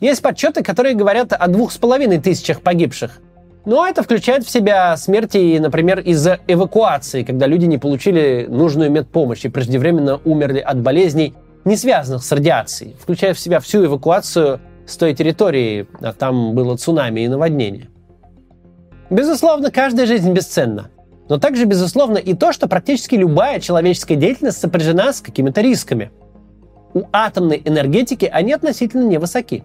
Есть 0.00 0.20
подсчеты, 0.20 0.62
которые 0.62 0.94
говорят 0.94 1.32
о 1.32 1.46
двух 1.48 1.72
с 1.72 1.78
половиной 1.78 2.18
тысячах 2.18 2.60
погибших. 2.60 3.20
Но 3.64 3.86
это 3.86 4.02
включает 4.02 4.44
в 4.44 4.50
себя 4.50 4.94
смерти, 4.98 5.58
например, 5.58 6.00
из-за 6.00 6.38
эвакуации, 6.46 7.22
когда 7.22 7.46
люди 7.46 7.64
не 7.64 7.78
получили 7.78 8.46
нужную 8.48 8.90
медпомощь 8.90 9.44
и 9.44 9.48
преждевременно 9.48 10.20
умерли 10.24 10.60
от 10.60 10.80
болезней, 10.80 11.34
не 11.64 11.76
связанных 11.76 12.22
с 12.22 12.30
радиацией, 12.30 12.94
включая 13.00 13.32
в 13.32 13.40
себя 13.40 13.58
всю 13.58 13.86
эвакуацию 13.86 14.60
с 14.86 14.96
той 14.98 15.14
территории, 15.14 15.86
а 16.00 16.12
там 16.12 16.54
было 16.54 16.76
цунами 16.76 17.22
и 17.22 17.28
наводнение. 17.28 17.88
Безусловно, 19.10 19.70
каждая 19.70 20.06
жизнь 20.06 20.32
бесценна. 20.32 20.90
Но 21.28 21.38
также, 21.38 21.64
безусловно, 21.64 22.18
и 22.18 22.34
то, 22.34 22.52
что 22.52 22.68
практически 22.68 23.14
любая 23.14 23.60
человеческая 23.60 24.16
деятельность 24.16 24.60
сопряжена 24.60 25.12
с 25.12 25.20
какими-то 25.20 25.60
рисками. 25.60 26.10
У 26.94 27.02
атомной 27.12 27.60
энергетики 27.64 28.28
они 28.32 28.52
относительно 28.52 29.04
невысоки. 29.04 29.64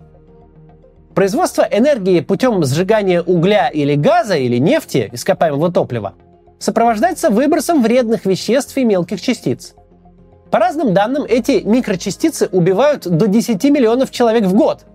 Производство 1.13 1.62
энергии 1.62 2.21
путем 2.21 2.63
сжигания 2.63 3.21
угля 3.21 3.69
или 3.69 3.95
газа 3.95 4.36
или 4.36 4.57
нефти, 4.57 5.10
ископаемого 5.12 5.71
топлива, 5.71 6.13
сопровождается 6.57 7.29
выбросом 7.29 7.83
вредных 7.83 8.25
веществ 8.25 8.77
и 8.77 8.86
мелких 8.86 9.21
частиц. 9.21 9.75
По 10.51 10.60
разным 10.60 10.93
данным, 10.93 11.24
эти 11.24 11.62
микрочастицы 11.63 12.48
убивают 12.51 13.07
до 13.07 13.27
10 13.27 13.63
миллионов 13.65 14.12
человек 14.12 14.43
в 14.43 14.53
год. 14.53 14.86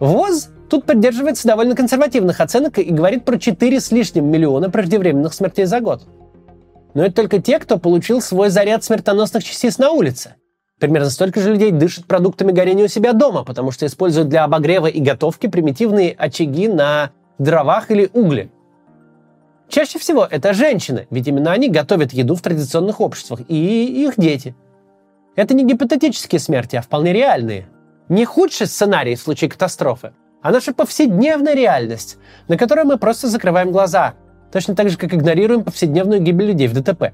ВОЗ 0.00 0.50
тут 0.68 0.84
придерживается 0.84 1.48
довольно 1.48 1.74
консервативных 1.74 2.40
оценок 2.40 2.78
и 2.78 2.84
говорит 2.84 3.24
про 3.24 3.38
4 3.38 3.80
с 3.80 3.90
лишним 3.90 4.30
миллиона 4.30 4.70
преждевременных 4.70 5.34
смертей 5.34 5.64
за 5.64 5.80
год. 5.80 6.06
Но 6.94 7.04
это 7.04 7.14
только 7.14 7.40
те, 7.40 7.58
кто 7.58 7.78
получил 7.78 8.20
свой 8.20 8.50
заряд 8.50 8.84
смертоносных 8.84 9.44
частиц 9.44 9.78
на 9.78 9.90
улице. 9.90 10.34
Примерно 10.78 11.10
столько 11.10 11.40
же 11.40 11.52
людей 11.52 11.72
дышат 11.72 12.06
продуктами 12.06 12.52
горения 12.52 12.84
у 12.84 12.88
себя 12.88 13.12
дома, 13.12 13.44
потому 13.44 13.72
что 13.72 13.84
используют 13.86 14.28
для 14.28 14.44
обогрева 14.44 14.86
и 14.86 15.00
готовки 15.00 15.48
примитивные 15.48 16.14
очаги 16.16 16.68
на 16.68 17.10
дровах 17.38 17.90
или 17.90 18.08
угле. 18.12 18.50
Чаще 19.68 19.98
всего 19.98 20.26
это 20.28 20.54
женщины, 20.54 21.06
ведь 21.10 21.26
именно 21.26 21.52
они 21.52 21.68
готовят 21.68 22.12
еду 22.12 22.36
в 22.36 22.42
традиционных 22.42 23.00
обществах, 23.00 23.40
и 23.48 24.04
их 24.04 24.14
дети. 24.16 24.54
Это 25.36 25.54
не 25.54 25.64
гипотетические 25.64 26.38
смерти, 26.38 26.76
а 26.76 26.82
вполне 26.82 27.12
реальные. 27.12 27.68
Не 28.08 28.24
худший 28.24 28.66
сценарий 28.66 29.14
в 29.14 29.20
случае 29.20 29.50
катастрофы, 29.50 30.12
а 30.42 30.50
наша 30.50 30.72
повседневная 30.72 31.54
реальность, 31.54 32.18
на 32.46 32.56
которую 32.56 32.86
мы 32.86 32.98
просто 32.98 33.28
закрываем 33.28 33.72
глаза, 33.72 34.14
точно 34.52 34.74
так 34.74 34.90
же, 34.90 34.96
как 34.96 35.12
игнорируем 35.12 35.64
повседневную 35.64 36.20
гибель 36.20 36.46
людей 36.46 36.68
в 36.68 36.74
ДТП. 36.74 37.12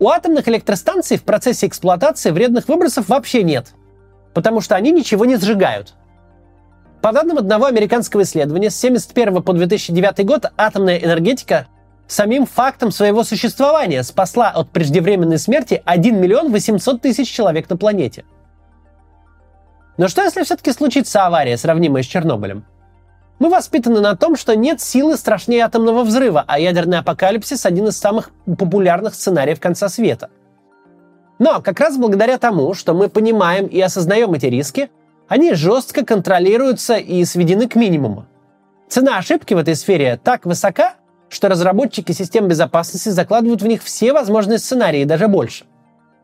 У 0.00 0.08
атомных 0.08 0.48
электростанций 0.48 1.16
в 1.16 1.24
процессе 1.24 1.66
эксплуатации 1.66 2.30
вредных 2.30 2.68
выбросов 2.68 3.08
вообще 3.08 3.42
нет, 3.42 3.74
потому 4.34 4.60
что 4.60 4.76
они 4.76 4.92
ничего 4.92 5.24
не 5.24 5.36
сжигают. 5.36 5.94
По 7.02 7.12
данным 7.12 7.38
одного 7.38 7.66
американского 7.66 8.22
исследования, 8.22 8.70
с 8.70 8.78
1971 8.82 9.42
по 9.42 9.52
2009 9.52 10.26
год 10.26 10.46
атомная 10.56 10.98
энергетика 10.98 11.68
самим 12.08 12.46
фактом 12.46 12.90
своего 12.90 13.22
существования 13.22 14.02
спасла 14.02 14.50
от 14.50 14.70
преждевременной 14.70 15.38
смерти 15.38 15.80
1 15.84 16.20
миллион 16.20 16.50
800 16.50 17.00
тысяч 17.00 17.30
человек 17.30 17.70
на 17.70 17.76
планете. 17.76 18.24
Но 19.98 20.06
что 20.08 20.22
если 20.22 20.44
все-таки 20.44 20.72
случится 20.72 21.26
авария, 21.26 21.58
сравнимая 21.58 22.02
с 22.02 22.06
Чернобылем? 22.06 22.64
Мы 23.40 23.50
воспитаны 23.50 24.00
на 24.00 24.16
том, 24.16 24.36
что 24.36 24.56
нет 24.56 24.80
силы 24.80 25.16
страшнее 25.16 25.64
атомного 25.64 26.04
взрыва, 26.04 26.44
а 26.46 26.58
ядерный 26.58 26.98
апокалипсис– 26.98 27.66
один 27.66 27.88
из 27.88 27.98
самых 27.98 28.30
популярных 28.46 29.14
сценариев 29.14 29.60
конца 29.60 29.88
света. 29.88 30.30
Но 31.38 31.60
как 31.60 31.78
раз 31.80 31.96
благодаря 31.96 32.38
тому, 32.38 32.74
что 32.74 32.94
мы 32.94 33.08
понимаем 33.08 33.66
и 33.66 33.80
осознаем 33.80 34.32
эти 34.34 34.46
риски, 34.46 34.90
они 35.28 35.54
жестко 35.54 36.04
контролируются 36.04 36.96
и 36.96 37.24
сведены 37.24 37.68
к 37.68 37.74
минимуму. 37.74 38.26
Цена 38.88 39.18
ошибки 39.18 39.54
в 39.54 39.58
этой 39.58 39.76
сфере 39.76 40.18
так 40.22 40.46
высока, 40.46 40.94
что 41.28 41.48
разработчики 41.48 42.12
систем 42.12 42.48
безопасности 42.48 43.10
закладывают 43.10 43.62
в 43.62 43.66
них 43.66 43.82
все 43.82 44.12
возможные 44.12 44.58
сценарии, 44.58 45.04
даже 45.04 45.28
больше. 45.28 45.64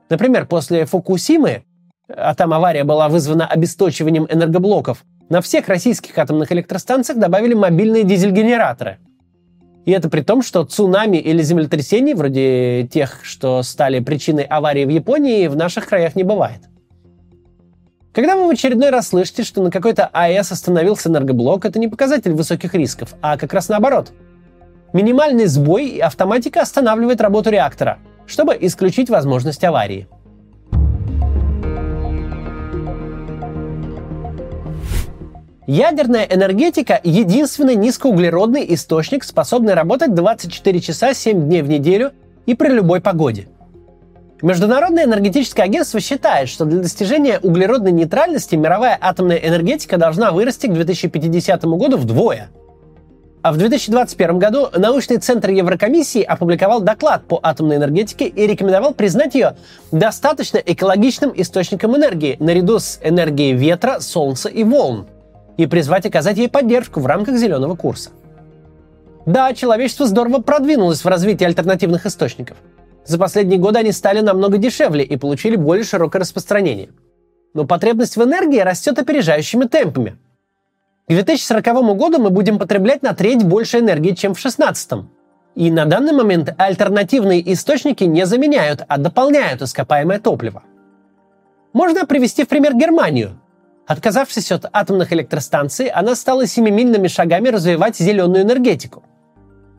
Например, 0.08 0.46
после 0.46 0.86
Фукусимы, 0.86 1.64
а 2.08 2.34
там 2.34 2.52
авария 2.52 2.84
была 2.84 3.08
вызвана 3.08 3.46
обесточиванием 3.46 4.26
энергоблоков, 4.30 5.04
на 5.30 5.40
всех 5.40 5.68
российских 5.68 6.18
атомных 6.18 6.52
электростанциях 6.52 7.18
добавили 7.18 7.54
мобильные 7.54 8.04
дизель-генераторы. 8.04 8.98
И 9.86 9.90
это 9.90 10.08
при 10.08 10.20
том, 10.20 10.42
что 10.42 10.64
цунами 10.64 11.16
или 11.16 11.42
землетрясений, 11.42 12.14
вроде 12.14 12.88
тех, 12.90 13.20
что 13.22 13.62
стали 13.62 14.00
причиной 14.00 14.44
аварии 14.44 14.84
в 14.84 14.90
Японии, 14.90 15.46
в 15.46 15.56
наших 15.56 15.86
краях 15.86 16.14
не 16.14 16.22
бывает. 16.22 16.60
Когда 18.12 18.36
вы 18.36 18.46
в 18.46 18.50
очередной 18.50 18.90
раз 18.90 19.08
слышите, 19.08 19.42
что 19.42 19.62
на 19.62 19.70
какой-то 19.70 20.06
АЭС 20.12 20.52
остановился 20.52 21.08
энергоблок, 21.08 21.64
это 21.64 21.78
не 21.78 21.88
показатель 21.88 22.32
высоких 22.32 22.74
рисков, 22.74 23.14
а 23.20 23.36
как 23.36 23.52
раз 23.52 23.68
наоборот. 23.68 24.12
Минимальный 24.92 25.46
сбой 25.46 25.88
и 25.88 26.00
автоматика 26.00 26.60
останавливает 26.60 27.20
работу 27.20 27.50
реактора, 27.50 27.98
чтобы 28.26 28.56
исключить 28.60 29.10
возможность 29.10 29.64
аварии. 29.64 30.06
Ядерная 35.66 36.24
энергетика– 36.24 37.00
единственный 37.04 37.74
низкоуглеродный 37.74 38.66
источник, 38.74 39.24
способный 39.24 39.72
работать 39.72 40.14
24 40.14 40.80
часа 40.80 41.14
7 41.14 41.46
дней 41.46 41.62
в 41.62 41.68
неделю 41.70 42.12
и 42.44 42.54
при 42.54 42.68
любой 42.68 43.00
погоде. 43.00 43.48
Международное 44.42 45.04
энергетическое 45.04 45.64
агентство 45.64 46.00
считает, 46.00 46.50
что 46.50 46.66
для 46.66 46.80
достижения 46.80 47.38
углеродной 47.38 47.92
нейтральности 47.92 48.56
мировая 48.56 48.98
атомная 49.00 49.38
энергетика 49.38 49.96
должна 49.96 50.32
вырасти 50.32 50.66
к 50.66 50.74
2050 50.74 51.64
году 51.64 51.96
вдвое. 51.96 52.50
А 53.40 53.50
в 53.50 53.56
2021 53.56 54.38
году 54.38 54.68
научный 54.76 55.16
центр 55.16 55.48
Еврокомиссии 55.48 56.22
опубликовал 56.22 56.82
доклад 56.82 57.24
по 57.26 57.40
атомной 57.42 57.76
энергетике 57.76 58.26
и 58.26 58.46
рекомендовал 58.46 58.92
признать 58.92 59.34
ее 59.34 59.56
достаточно 59.92 60.58
экологичным 60.58 61.32
источником 61.34 61.96
энергии 61.96 62.36
наряду 62.38 62.78
с 62.80 63.00
энергией 63.02 63.54
ветра, 63.54 64.00
солнца 64.00 64.50
и 64.50 64.62
волн 64.62 65.06
и 65.56 65.66
призвать 65.66 66.06
оказать 66.06 66.38
ей 66.38 66.48
поддержку 66.48 67.00
в 67.00 67.06
рамках 67.06 67.36
зеленого 67.36 67.76
курса. 67.76 68.10
Да, 69.26 69.54
человечество 69.54 70.06
здорово 70.06 70.40
продвинулось 70.40 71.04
в 71.04 71.08
развитии 71.08 71.44
альтернативных 71.44 72.06
источников– 72.06 72.56
за 73.04 73.18
последние 73.18 73.58
годы 73.58 73.80
они 73.80 73.92
стали 73.92 74.20
намного 74.20 74.56
дешевле 74.56 75.04
и 75.04 75.16
получили 75.16 75.56
более 75.56 75.84
широкое 75.84 76.20
распространение. 76.20 76.88
Но 77.52 77.66
потребность 77.66 78.16
в 78.16 78.22
энергии 78.22 78.58
растет 78.58 78.98
опережающими 78.98 79.66
темпами. 79.66 80.16
К 81.06 81.12
2040 81.12 81.96
году 81.96 82.18
мы 82.18 82.30
будем 82.30 82.58
потреблять 82.58 83.02
на 83.02 83.14
треть 83.14 83.44
больше 83.44 83.80
энергии, 83.80 84.12
чем 84.12 84.32
в 84.32 84.40
2016. 84.40 85.04
И 85.54 85.70
на 85.70 85.84
данный 85.84 86.12
момент 86.12 86.52
альтернативные 86.56 87.52
источники 87.52 88.04
не 88.04 88.24
заменяют, 88.26 88.82
а 88.88 88.96
дополняют 88.96 89.60
ископаемое 89.60 90.18
топливо. 90.18 90.62
Можно 91.74 92.06
привести 92.06 92.44
в 92.44 92.48
пример 92.48 92.74
Германию. 92.74 93.38
Отказавшись 93.86 94.50
от 94.50 94.64
атомных 94.72 95.12
электростанций, 95.12 95.88
она 95.88 96.14
стала 96.14 96.46
семимильными 96.46 97.08
шагами 97.08 97.48
развивать 97.48 97.96
зеленую 97.96 98.42
энергетику. 98.42 99.04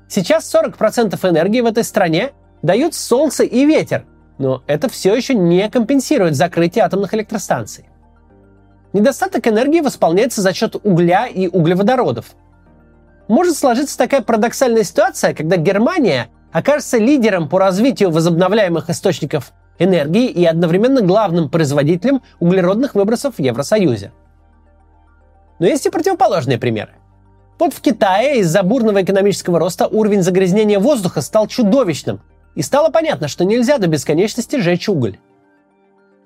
Сейчас 0.08 0.54
40% 0.54 1.18
энергии 1.28 1.62
в 1.62 1.66
этой 1.66 1.84
стране 1.84 2.34
дают 2.62 2.94
солнце 2.94 3.44
и 3.44 3.66
ветер, 3.66 4.06
но 4.38 4.64
это 4.68 4.90
все 4.90 5.16
еще 5.16 5.34
не 5.34 5.68
компенсирует 5.70 6.36
закрытие 6.36 6.86
атомных 6.86 7.16
электростанций. 7.16 7.86
Недостаток 8.94 9.48
энергии 9.48 9.82
восполняется 9.82 10.42
за 10.42 10.54
счет 10.54 10.76
угля 10.84 11.28
и 11.28 11.48
углеводородов. 11.48 12.36
Может 13.28 13.58
сложиться 13.58 13.98
такая 13.98 14.22
парадоксальная 14.22 14.84
ситуация, 14.84 15.34
когда 15.34 15.58
Германия 15.58 16.30
окажется 16.52 17.00
лидером 17.00 17.50
по 17.50 17.58
развитию 17.60 18.12
возобновляемых 18.12 18.90
источников 18.90 19.52
энергии 19.80 20.30
и 20.30 20.46
одновременно 20.46 21.02
главным 21.02 21.50
производителем 21.50 22.22
углеродных 22.40 22.96
выбросов 22.96 23.36
в 23.36 23.40
Евросоюзе. 23.40 24.12
Но 25.60 25.68
есть 25.68 25.86
и 25.86 25.90
противоположные 25.90 26.58
примеры. 26.58 26.92
Вот 27.58 27.74
в 27.74 27.82
Китае 27.82 28.40
из-за 28.40 28.64
бурного 28.64 29.02
экономического 29.02 29.60
роста 29.60 29.88
уровень 29.88 30.22
загрязнения 30.22 30.80
воздуха 30.80 31.22
стал 31.22 31.48
чудовищным, 31.48 32.22
и 32.56 32.62
стало 32.62 32.90
понятно, 32.90 33.28
что 33.28 33.46
нельзя 33.46 33.78
до 33.78 33.88
бесконечности 33.88 34.58
жечь 34.58 34.90
уголь. 34.90 35.20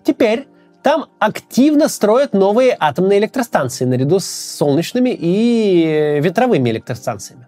Теперь 0.03 0.47
там 0.81 1.07
активно 1.19 1.89
строят 1.89 2.33
новые 2.33 2.75
атомные 2.79 3.19
электростанции 3.19 3.85
наряду 3.85 4.19
с 4.19 4.25
солнечными 4.25 5.09
и 5.09 6.19
ветровыми 6.21 6.69
электростанциями. 6.69 7.47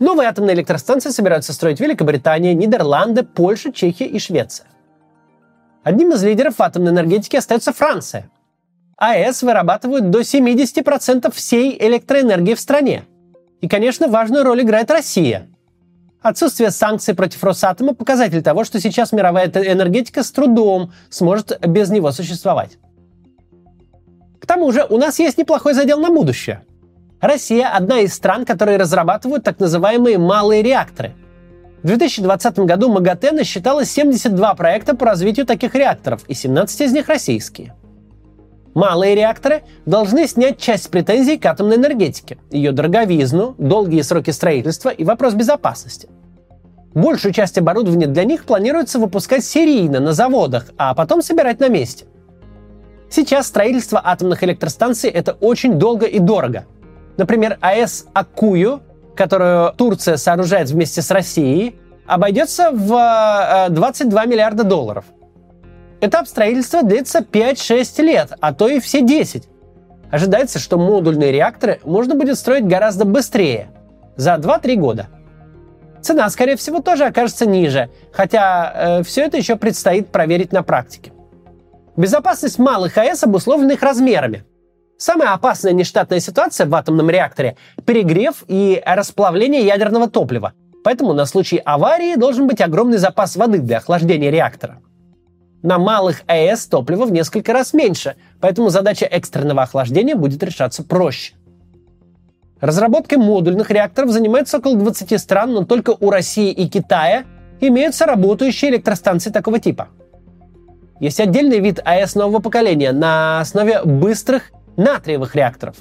Новые 0.00 0.28
атомные 0.28 0.54
электростанции 0.54 1.10
собираются 1.10 1.52
строить 1.52 1.80
Великобритания, 1.80 2.54
Нидерланды, 2.54 3.22
Польша, 3.22 3.72
Чехия 3.72 4.06
и 4.06 4.18
Швеция. 4.18 4.66
Одним 5.82 6.12
из 6.12 6.22
лидеров 6.22 6.60
атомной 6.60 6.92
энергетике 6.92 7.38
остается 7.38 7.72
Франция. 7.72 8.30
АЭС 8.96 9.42
вырабатывают 9.42 10.10
до 10.10 10.20
70% 10.20 11.32
всей 11.32 11.78
электроэнергии 11.80 12.54
в 12.54 12.60
стране. 12.60 13.04
И, 13.60 13.68
конечно, 13.68 14.08
важную 14.08 14.44
роль 14.44 14.62
играет 14.62 14.90
Россия. 14.90 15.48
Отсутствие 16.20 16.72
санкций 16.72 17.14
против 17.14 17.44
Росатома– 17.44 17.94
показатель 17.94 18.42
того, 18.42 18.64
что 18.64 18.80
сейчас 18.80 19.12
мировая 19.12 19.46
энергетика 19.46 20.24
с 20.24 20.32
трудом 20.32 20.92
сможет 21.10 21.58
без 21.66 21.90
него 21.90 22.10
существовать. 22.10 22.78
К 24.40 24.46
тому 24.46 24.72
же 24.72 24.84
у 24.84 24.98
нас 24.98 25.20
есть 25.20 25.38
неплохой 25.38 25.74
задел 25.74 26.00
на 26.00 26.10
будущее. 26.10 26.64
Россия– 27.20 27.68
одна 27.74 28.00
из 28.00 28.14
стран, 28.14 28.44
которые 28.44 28.78
разрабатывают 28.78 29.44
так 29.44 29.60
называемые 29.60 30.18
малые 30.18 30.62
реакторы. 30.62 31.14
В 31.82 31.86
2020 31.86 32.58
году 32.60 32.88
МАГАТЭ 32.88 33.30
насчитало 33.30 33.84
72 33.84 34.54
проекта 34.54 34.96
по 34.96 35.06
развитию 35.06 35.46
таких 35.46 35.74
реакторов, 35.76 36.24
и 36.26 36.34
17 36.34 36.80
из 36.80 36.92
них 36.92 37.08
российские. 37.08 37.74
Малые 38.74 39.14
реакторы 39.14 39.62
должны 39.86 40.26
снять 40.26 40.58
часть 40.58 40.90
претензий 40.90 41.38
к 41.38 41.46
атомной 41.46 41.76
энергетике, 41.76 42.38
ее 42.50 42.72
дороговизну, 42.72 43.54
долгие 43.58 44.02
сроки 44.02 44.30
строительства 44.30 44.88
и 44.88 45.04
вопрос 45.04 45.34
безопасности. 45.34 46.08
Большую 46.94 47.32
часть 47.32 47.58
оборудования 47.58 48.06
для 48.06 48.24
них 48.24 48.44
планируется 48.44 48.98
выпускать 48.98 49.44
серийно 49.44 50.00
на 50.00 50.12
заводах, 50.12 50.66
а 50.78 50.94
потом 50.94 51.22
собирать 51.22 51.60
на 51.60 51.68
месте. 51.68 52.06
Сейчас 53.08 53.46
строительство 53.46 54.00
атомных 54.04 54.42
электростанций 54.42 55.10
это 55.10 55.32
очень 55.32 55.78
долго 55.78 56.06
и 56.06 56.18
дорого. 56.18 56.66
Например, 57.16 57.56
АЭС 57.60 58.06
Акую, 58.12 58.80
которую 59.18 59.74
Турция 59.74 60.16
сооружает 60.16 60.70
вместе 60.70 61.02
с 61.02 61.10
Россией, 61.10 61.78
обойдется 62.06 62.70
в 62.72 63.66
22 63.68 64.24
э, 64.24 64.26
миллиарда 64.26 64.64
долларов– 64.64 65.04
Этап 66.00 66.28
строительства 66.28 66.84
длится 66.84 67.20
5-6 67.20 68.02
лет, 68.02 68.32
а 68.40 68.54
то 68.54 68.68
и 68.68 68.78
все 68.78 69.02
10. 69.02 69.48
Ожидается, 70.10 70.58
что 70.58 70.78
модульные 70.78 71.32
реакторы 71.32 71.80
можно 71.82 72.14
будет 72.14 72.38
строить 72.38 72.66
гораздо 72.66 73.04
быстрее, 73.04 73.68
за 74.16 74.34
2-3 74.34 74.76
года. 74.76 75.06
Цена, 76.00 76.30
скорее 76.30 76.56
всего, 76.56 76.80
тоже 76.80 77.04
окажется 77.04 77.46
ниже, 77.46 77.90
хотя 78.12 78.72
э, 79.00 79.02
все 79.02 79.24
это 79.24 79.36
еще 79.36 79.56
предстоит 79.56 80.08
проверить 80.12 80.52
на 80.52 80.62
практике. 80.62 81.12
Безопасность 81.96 82.60
малых 82.60 82.96
АЭС 82.96 83.24
обусловлена 83.24 83.72
их 83.72 83.82
размерами. 83.82 84.44
Самая 84.98 85.32
опасная 85.32 85.72
нештатная 85.72 86.20
ситуация 86.20 86.66
в 86.66 86.74
атомном 86.74 87.08
реакторе– 87.08 87.56
перегрев 87.86 88.44
и 88.48 88.82
расплавление 88.84 89.64
ядерного 89.64 90.10
топлива. 90.10 90.52
Поэтому 90.84 91.14
на 91.14 91.24
случай 91.24 91.58
аварии 91.64 92.16
должен 92.16 92.46
быть 92.46 92.60
огромный 92.60 92.98
запас 92.98 93.36
воды 93.36 93.58
для 93.58 93.78
охлаждения 93.78 94.30
реактора– 94.30 94.80
на 95.62 95.78
малых 95.78 96.22
АЭС 96.28 96.66
топливо 96.66 97.04
в 97.04 97.12
несколько 97.12 97.52
раз 97.52 97.72
меньше, 97.72 98.14
поэтому 98.40 98.68
задача 98.68 99.06
экстренного 99.06 99.62
охлаждения 99.62 100.14
будет 100.14 100.42
решаться 100.42 100.84
проще. 100.84 101.34
Разработкой 102.60 103.18
модульных 103.18 103.70
реакторов 103.70 104.10
занимается 104.10 104.58
около 104.58 104.76
20 104.76 105.20
стран, 105.20 105.52
но 105.52 105.64
только 105.64 105.96
у 105.98 106.10
России 106.10 106.52
и 106.52 106.68
Китая 106.68 107.24
имеются 107.60 108.06
работающие 108.06 108.70
электростанции 108.70 109.30
такого 109.30 109.58
типа. 109.58 109.88
Есть 111.00 111.20
отдельный 111.20 111.58
вид 111.58 111.80
АЭС 111.84 112.14
нового 112.14 112.40
поколения 112.40 112.92
на 112.92 113.40
основе 113.40 113.82
быстрых 113.84 114.52
натриевых 114.78 115.34
реакторов. 115.34 115.76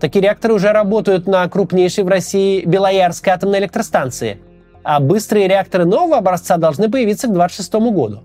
Такие 0.00 0.22
реакторы 0.22 0.54
уже 0.54 0.72
работают 0.72 1.26
на 1.26 1.46
крупнейшей 1.48 2.04
в 2.04 2.08
России 2.08 2.64
Белоярской 2.64 3.32
атомной 3.32 3.58
электростанции, 3.58 4.40
а 4.84 5.00
быстрые 5.00 5.48
реакторы 5.48 5.84
нового 5.84 6.18
образца 6.18 6.56
должны 6.56 6.90
появиться 6.90 7.26
к 7.26 7.32
2026 7.32 7.74
году. 7.92 8.22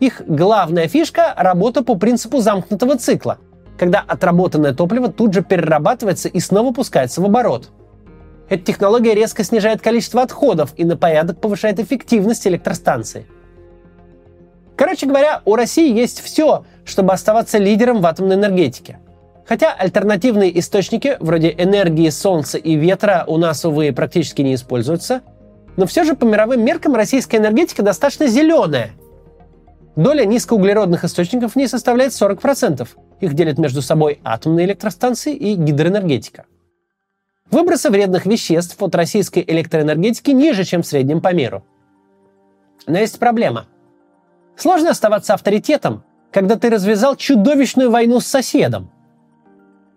Их 0.00 0.22
главная 0.26 0.86
фишка– 0.86 1.34
работа 1.36 1.82
по 1.82 1.96
принципу 1.96 2.40
замкнутого 2.40 2.96
цикла, 2.96 3.38
когда 3.76 3.98
отработанное 4.06 4.72
топливо 4.72 5.08
тут 5.10 5.34
же 5.34 5.42
перерабатывается 5.42 6.28
и 6.28 6.38
снова 6.38 6.72
пускается 6.72 7.20
в 7.20 7.24
оборот. 7.24 7.70
Эта 8.48 8.64
технология 8.64 9.14
резко 9.14 9.42
снижает 9.42 9.82
количество 9.82 10.22
отходов 10.22 10.72
и 10.76 10.84
на 10.84 10.96
порядок 10.96 11.40
повышает 11.40 11.80
эффективность 11.80 12.46
электростанции. 12.46 13.26
Короче 14.76 15.06
говоря, 15.06 15.42
у 15.44 15.56
России 15.56 15.92
есть 15.92 16.20
все, 16.20 16.64
чтобы 16.84 17.12
оставаться 17.12 17.58
лидером 17.58 18.00
в 18.00 18.06
атомной 18.06 18.36
энергетике. 18.36 19.00
Хотя 19.48 19.72
альтернативные 19.72 20.58
источники, 20.58 21.16
вроде 21.20 21.54
энергии 21.56 22.10
солнца 22.10 22.58
и 22.58 22.74
ветра, 22.74 23.24
у 23.26 23.38
нас, 23.38 23.64
увы, 23.64 23.92
практически 23.92 24.42
не 24.42 24.54
используются, 24.54 25.22
но 25.76 25.86
все 25.86 26.04
же 26.04 26.14
по 26.14 26.24
мировым 26.24 26.62
меркам 26.64 26.94
российская 26.94 27.38
энергетика 27.38 27.82
достаточно 27.82 28.26
зеленая– 28.26 28.90
Доля 29.98 30.24
низкоуглеродных 30.24 31.02
источников 31.02 31.54
в 31.54 31.56
ней 31.56 31.66
составляет 31.66 32.12
40%. 32.12 32.86
Их 33.18 33.34
делят 33.34 33.58
между 33.58 33.82
собой 33.82 34.20
атомные 34.22 34.64
электростанции 34.66 35.34
и 35.34 35.56
гидроэнергетика. 35.56 36.46
Выбросы 37.50 37.90
вредных 37.90 38.24
веществ 38.24 38.80
от 38.80 38.94
российской 38.94 39.42
электроэнергетики 39.44 40.30
ниже, 40.30 40.62
чем 40.62 40.82
в 40.82 40.86
среднем 40.86 41.20
по 41.20 41.34
миру. 41.34 41.64
Но 42.86 42.96
есть 42.96 43.18
проблема. 43.18 43.66
Сложно 44.56 44.90
оставаться 44.90 45.34
авторитетом, 45.34 46.04
когда 46.30 46.54
ты 46.54 46.70
развязал 46.70 47.16
чудовищную 47.16 47.90
войну 47.90 48.20
с 48.20 48.26
соседом. 48.28 48.92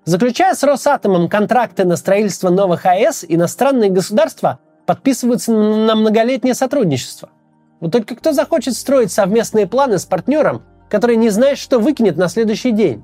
Заключая 0.06 0.56
с 0.56 0.64
Росатомом 0.64 1.30
контракты 1.30 1.86
на 1.86 1.96
строительство 1.96 2.50
новых 2.50 2.86
АЭС, 2.86 3.26
иностранные 3.28 3.90
государства 3.90 4.60
подписываются 4.86 5.52
на 5.52 5.96
многолетнее 5.96 6.56
сотрудничество– 6.56 7.30
вот 7.82 7.92
только 7.92 8.16
кто 8.16 8.32
захочет 8.32 8.76
строить 8.76 9.12
совместные 9.12 9.68
планы 9.68 9.98
с 9.98 10.06
партнером, 10.06 10.62
который 10.88 11.16
не 11.18 11.30
знает, 11.30 11.58
что 11.58 11.80
выкинет 11.80 12.16
на 12.16 12.30
следующий 12.30 12.72
день? 12.72 13.04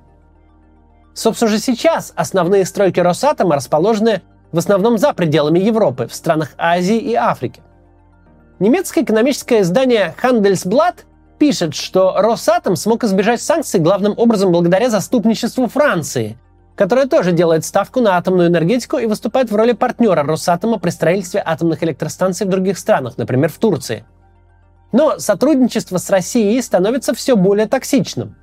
Собственно 1.15 1.49
же 1.49 1.57
сейчас 1.57 2.13
основные 2.15 2.63
стройки 2.63 2.99
Росатома 2.99 3.55
расположены 3.55 4.21
в 4.51 4.59
основном 4.59 4.99
за 4.99 5.13
пределами 5.13 5.57
Европы, 5.57 6.07
в 6.07 6.13
странах 6.13 6.51
Азии 6.59 6.97
и 6.97 7.15
Африки. 7.15 7.61
Немецкое 8.59 9.03
экономическое 9.03 9.61
издание 9.61 10.15
Handelsblatt 10.21 11.05
пишет, 11.39 11.73
что 11.73 12.13
Росатом 12.15 12.75
смог 12.75 13.03
избежать 13.03 13.41
санкций 13.41 13.79
главным 13.79 14.13
образом 14.15 14.51
благодаря 14.51 14.91
заступничеству 14.91 15.67
Франции, 15.67 16.37
которая 16.77 17.07
тоже 17.07 17.33
делает 17.33 17.65
ставку 17.65 17.99
на 17.99 18.15
атомную 18.15 18.47
энергетику 18.47 18.97
и 18.97 19.05
выступает 19.05 19.51
в 19.51 19.55
роли 19.55 19.73
партнера 19.73 20.23
Росатома 20.23 20.79
при 20.79 20.91
строительстве 20.91 21.43
атомных 21.45 21.83
электростанций 21.83 22.47
в 22.47 22.49
других 22.49 22.77
странах, 22.77 23.17
например, 23.17 23.49
в 23.49 23.57
Турции– 23.57 24.05
но 24.91 25.19
сотрудничество 25.19 25.97
с 25.97 26.09
Россией 26.09 26.61
становится 26.61 27.13
все 27.13 27.35
более 27.35 27.67
токсичным. 27.67 28.35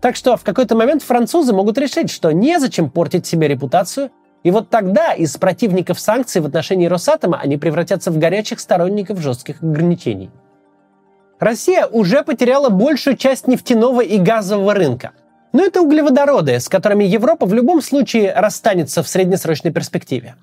Так 0.00 0.16
что 0.16 0.36
в 0.36 0.44
какой-то 0.44 0.74
момент 0.76 1.02
французы 1.02 1.52
могут 1.52 1.78
решить, 1.78 2.10
что 2.10 2.30
незачем 2.32 2.90
портить 2.90 3.26
себе 3.26 3.48
репутацию, 3.48 4.10
и 4.42 4.50
вот 4.50 4.70
тогда 4.70 5.12
из 5.12 5.36
противников 5.36 5.98
санкций 5.98 6.40
в 6.40 6.46
отношении 6.46 6.86
Росатома 6.86 7.38
они 7.38 7.56
превратятся 7.56 8.10
в 8.10 8.18
горячих 8.18 8.60
сторонников 8.60 9.20
жестких 9.20 9.62
ограничений. 9.62 10.30
Россия 11.38 11.86
уже 11.86 12.22
потеряла 12.22 12.70
большую 12.70 13.16
часть 13.16 13.46
нефтяного 13.48 14.00
и 14.00 14.18
газового 14.18 14.72
рынка. 14.72 15.12
Но 15.52 15.64
это 15.64 15.82
углеводороды, 15.82 16.60
с 16.60 16.68
которыми 16.68 17.04
Европа 17.04 17.46
в 17.46 17.54
любом 17.54 17.82
случае 17.82 18.32
расстанется 18.34 19.02
в 19.02 19.08
среднесрочной 19.08 19.72
перспективе. 19.72 20.36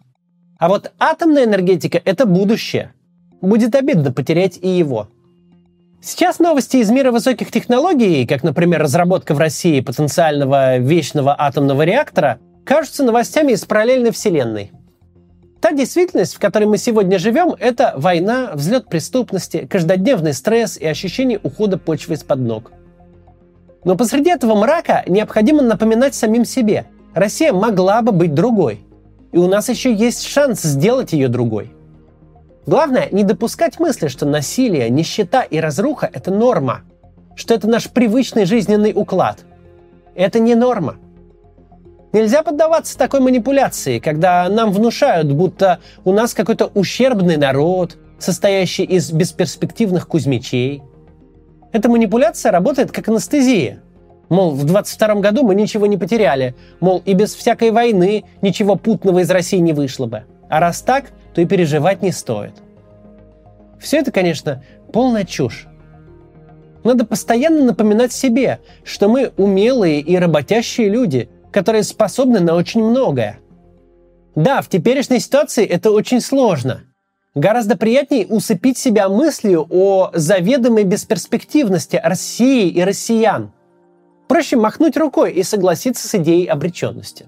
А 0.60 0.70
вот 0.70 0.92
атомная 1.00 1.46
энергетика– 1.46 2.02
это 2.06 2.26
будущее. 2.26 2.94
Будет 3.42 3.76
обидно 3.76 4.12
потерять 4.12 4.58
и 4.62 4.70
его– 4.70 5.10
Сейчас 6.06 6.40
новости 6.40 6.78
из 6.78 6.90
мира 6.90 7.14
высоких 7.14 7.50
технологий, 7.50 8.28
как, 8.28 8.44
например, 8.44 8.82
разработка 8.82 9.34
в 9.34 9.40
России 9.40 9.80
потенциального 9.80 10.78
вечного 10.78 11.34
атомного 11.40 11.84
реактора, 11.84 12.40
кажутся 12.66 13.06
новостями 13.06 13.54
из 13.54 13.64
параллельной 13.64 14.12
вселенной. 14.12 14.74
Та 15.62 15.72
действительность, 15.72 16.36
в 16.36 16.40
которой 16.40 16.66
мы 16.66 16.78
сегодня 16.78 17.18
живем, 17.20 17.56
это 17.58 17.94
война, 17.96 18.52
взлет 18.54 18.90
преступности, 18.90 19.66
каждодневный 19.66 20.34
стресс 20.34 20.76
и 20.76 20.86
ощущение 20.86 21.40
ухода 21.42 21.78
почвы 21.78 22.16
из-под 22.16 22.40
ног. 22.40 22.72
Но 23.84 23.96
посреди 23.96 24.30
этого 24.30 24.56
мрака 24.56 25.04
необходимо 25.08 25.62
напоминать 25.62 26.16
самим 26.16 26.46
себе, 26.46 26.86
Россия 27.14 27.54
могла 27.54 28.02
бы 28.02 28.12
быть 28.12 28.34
другой. 28.34 28.82
И 29.32 29.38
у 29.38 29.48
нас 29.48 29.70
еще 29.70 29.94
есть 29.94 30.26
шанс 30.26 30.62
сделать 30.62 31.14
ее 31.14 31.28
другой– 31.28 31.72
Главное, 32.66 33.10
не 33.12 33.24
допускать 33.24 33.80
мысли, 33.80 34.08
что 34.08 34.26
насилие, 34.26 34.90
нищета 34.90 35.42
и 35.42 35.60
разруха– 35.60 36.10
это 36.14 36.32
норма, 36.32 36.82
что 37.36 37.54
это 37.54 37.68
наш 37.68 37.90
привычный 37.90 38.46
жизненный 38.46 38.94
уклад. 38.96 39.40
Это 40.16 40.40
не 40.40 40.56
норма. 40.56 40.96
Нельзя 42.14 42.42
поддаваться 42.42 42.98
такой 42.98 43.20
манипуляции, 43.20 44.00
когда 44.00 44.48
нам 44.48 44.72
внушают, 44.72 45.32
будто 45.34 45.80
у 46.06 46.14
нас 46.14 46.34
какой-то 46.34 46.68
ущербный 46.68 47.38
народ, 47.38 47.98
состоящий 48.18 48.84
из 48.84 49.12
бесперспективных 49.12 50.08
кузьмичей. 50.08 50.84
Эта 51.74 51.90
манипуляция 51.90 52.52
работает 52.52 52.92
как 52.92 53.10
анестезия. 53.10 53.82
Мол, 54.30 54.52
в 54.52 54.64
22 54.64 55.16
году 55.16 55.44
мы 55.44 55.56
ничего 55.56 55.88
не 55.88 55.98
потеряли. 55.98 56.56
Мол, 56.80 57.02
и 57.04 57.14
без 57.14 57.34
всякой 57.34 57.72
войны 57.72 58.24
ничего 58.42 58.76
путного 58.76 59.20
из 59.20 59.30
России 59.30 59.58
не 59.58 59.74
вышло 59.74 60.06
бы. 60.06 60.24
А 60.50 60.60
раз 60.60 60.82
так, 60.82 61.06
то 61.34 61.42
и 61.42 61.46
переживать 61.46 62.04
не 62.04 62.12
стоит. 62.12 62.54
Все 63.80 63.98
это, 63.98 64.12
конечно, 64.12 64.64
полная 64.94 65.26
чушь. 65.26 65.68
Надо 66.84 67.06
постоянно 67.06 67.66
напоминать 67.66 68.14
себе, 68.14 68.60
что 68.84 69.10
мы 69.10 69.34
умелые 69.36 70.00
и 70.00 70.16
работящие 70.16 70.90
люди, 70.90 71.30
которые 71.52 71.84
способны 71.84 72.40
на 72.40 72.56
очень 72.56 72.84
многое. 72.84 73.40
Да, 74.36 74.62
в 74.62 74.70
теперешней 74.70 75.20
ситуации 75.20 75.66
это 75.66 75.92
очень 75.92 76.22
сложно. 76.22 76.84
Гораздо 77.36 77.76
приятнее 77.76 78.28
усыпить 78.28 78.78
себя 78.78 79.10
мыслью 79.10 79.66
о 79.70 80.12
заведомой 80.14 80.84
бесперспективности 80.84 82.00
России 82.04 82.70
и 82.70 82.84
россиян. 82.84 83.52
Проще 84.28 84.56
махнуть 84.56 84.98
рукой 84.98 85.34
и 85.34 85.42
согласиться 85.42 86.08
с 86.08 86.14
идеей 86.16 86.46
обреченности. 86.46 87.26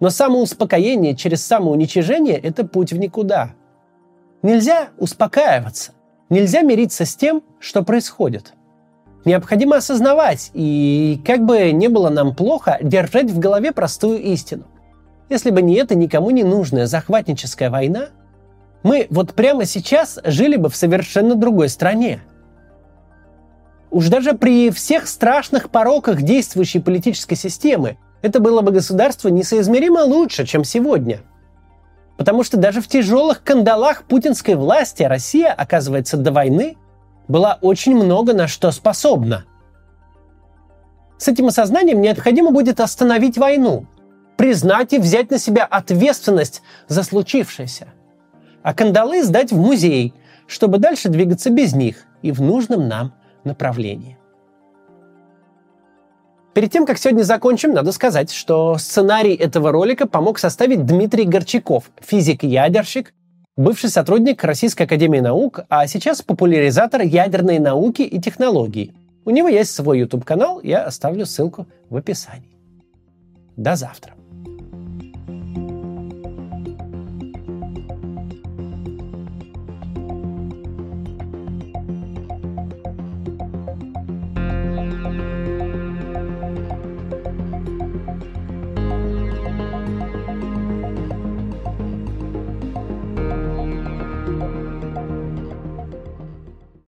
Но 0.00 0.10
самоуспокоение 0.10 1.16
через 1.16 1.44
самоуничижение– 1.46 2.38
это 2.42 2.66
путь 2.66 2.92
в 2.92 2.98
никуда. 2.98 3.54
Нельзя 4.42 4.88
успокаиваться. 4.98 5.92
Нельзя 6.28 6.60
мириться 6.60 7.06
с 7.06 7.16
тем, 7.16 7.42
что 7.60 7.82
происходит. 7.82 8.52
Необходимо 9.24 9.76
осознавать 9.76 10.50
и, 10.52 11.20
как 11.24 11.44
бы 11.44 11.72
не 11.72 11.88
было 11.88 12.10
нам 12.10 12.34
плохо, 12.34 12.78
держать 12.82 13.30
в 13.30 13.38
голове 13.38 13.72
простую 13.72 14.20
истину. 14.20 14.64
Если 15.30 15.50
бы 15.50 15.62
не 15.62 15.76
эта 15.76 15.94
никому 15.94 16.30
не 16.30 16.42
нужная 16.42 16.86
захватническая 16.86 17.70
война, 17.70 18.08
мы 18.82 19.06
вот 19.10 19.34
прямо 19.34 19.64
сейчас 19.64 20.18
жили 20.24 20.56
бы 20.56 20.68
в 20.68 20.76
совершенно 20.76 21.34
другой 21.34 21.68
стране. 21.68 22.20
Уж 23.90 24.08
даже 24.08 24.32
при 24.32 24.70
всех 24.70 25.06
страшных 25.06 25.70
пороках 25.70 26.22
действующей 26.22 26.80
политической 26.80 27.34
системы 27.34 27.98
это 28.22 28.40
было 28.40 28.62
бы 28.62 28.72
государство 28.72 29.28
несоизмеримо 29.28 30.00
лучше, 30.00 30.46
чем 30.46 30.64
сегодня– 30.64 31.20
Потому 32.16 32.44
что 32.44 32.56
даже 32.56 32.80
в 32.80 32.88
тяжелых 32.88 33.42
кандалах 33.42 34.04
путинской 34.04 34.54
власти 34.54 35.02
Россия, 35.02 35.52
оказывается, 35.52 36.16
до 36.16 36.30
войны 36.30 36.76
была 37.26 37.58
очень 37.60 37.96
много 37.96 38.34
на 38.34 38.46
что 38.48 38.70
способна. 38.70 39.44
С 41.18 41.28
этим 41.28 41.46
осознанием 41.46 42.00
необходимо 42.00 42.50
будет 42.50 42.78
остановить 42.78 43.38
войну, 43.38 43.86
признать 44.36 44.92
и 44.92 44.98
взять 44.98 45.30
на 45.30 45.38
себя 45.38 45.64
ответственность 45.64 46.62
за 46.88 47.02
случившееся, 47.02 47.88
а 48.62 48.74
кандалы 48.74 49.22
сдать 49.22 49.52
в 49.52 49.58
музей, 49.58 50.14
чтобы 50.46 50.78
дальше 50.78 51.08
двигаться 51.08 51.50
без 51.50 51.74
них 51.74 52.04
и 52.22 52.32
в 52.32 52.40
нужном 52.40 52.88
нам 52.88 53.14
направлении. 53.44 54.18
Перед 56.54 56.70
тем, 56.70 56.84
как 56.84 56.98
сегодня 56.98 57.22
закончим, 57.22 57.72
надо 57.72 57.92
сказать, 57.92 58.30
что 58.30 58.76
сценарий 58.76 59.34
этого 59.34 59.72
ролика 59.72 60.06
помог 60.06 60.38
составить 60.38 60.84
Дмитрий 60.84 61.24
Горчаков, 61.24 61.90
физик-ядерщик, 62.00 63.14
бывший 63.56 63.88
сотрудник 63.88 64.44
Российской 64.44 64.82
Академии 64.82 65.20
Наук, 65.20 65.60
а 65.70 65.86
сейчас 65.86 66.20
популяризатор 66.20 67.00
ядерной 67.00 67.58
науки 67.58 68.02
и 68.02 68.20
технологий. 68.20 68.94
У 69.24 69.30
него 69.30 69.48
есть 69.48 69.74
свой 69.74 70.00
YouTube-канал, 70.00 70.60
я 70.62 70.84
оставлю 70.84 71.24
ссылку 71.24 71.66
в 71.88 71.96
описании. 71.96 72.58
До 73.56 73.74
завтра. 73.74 74.12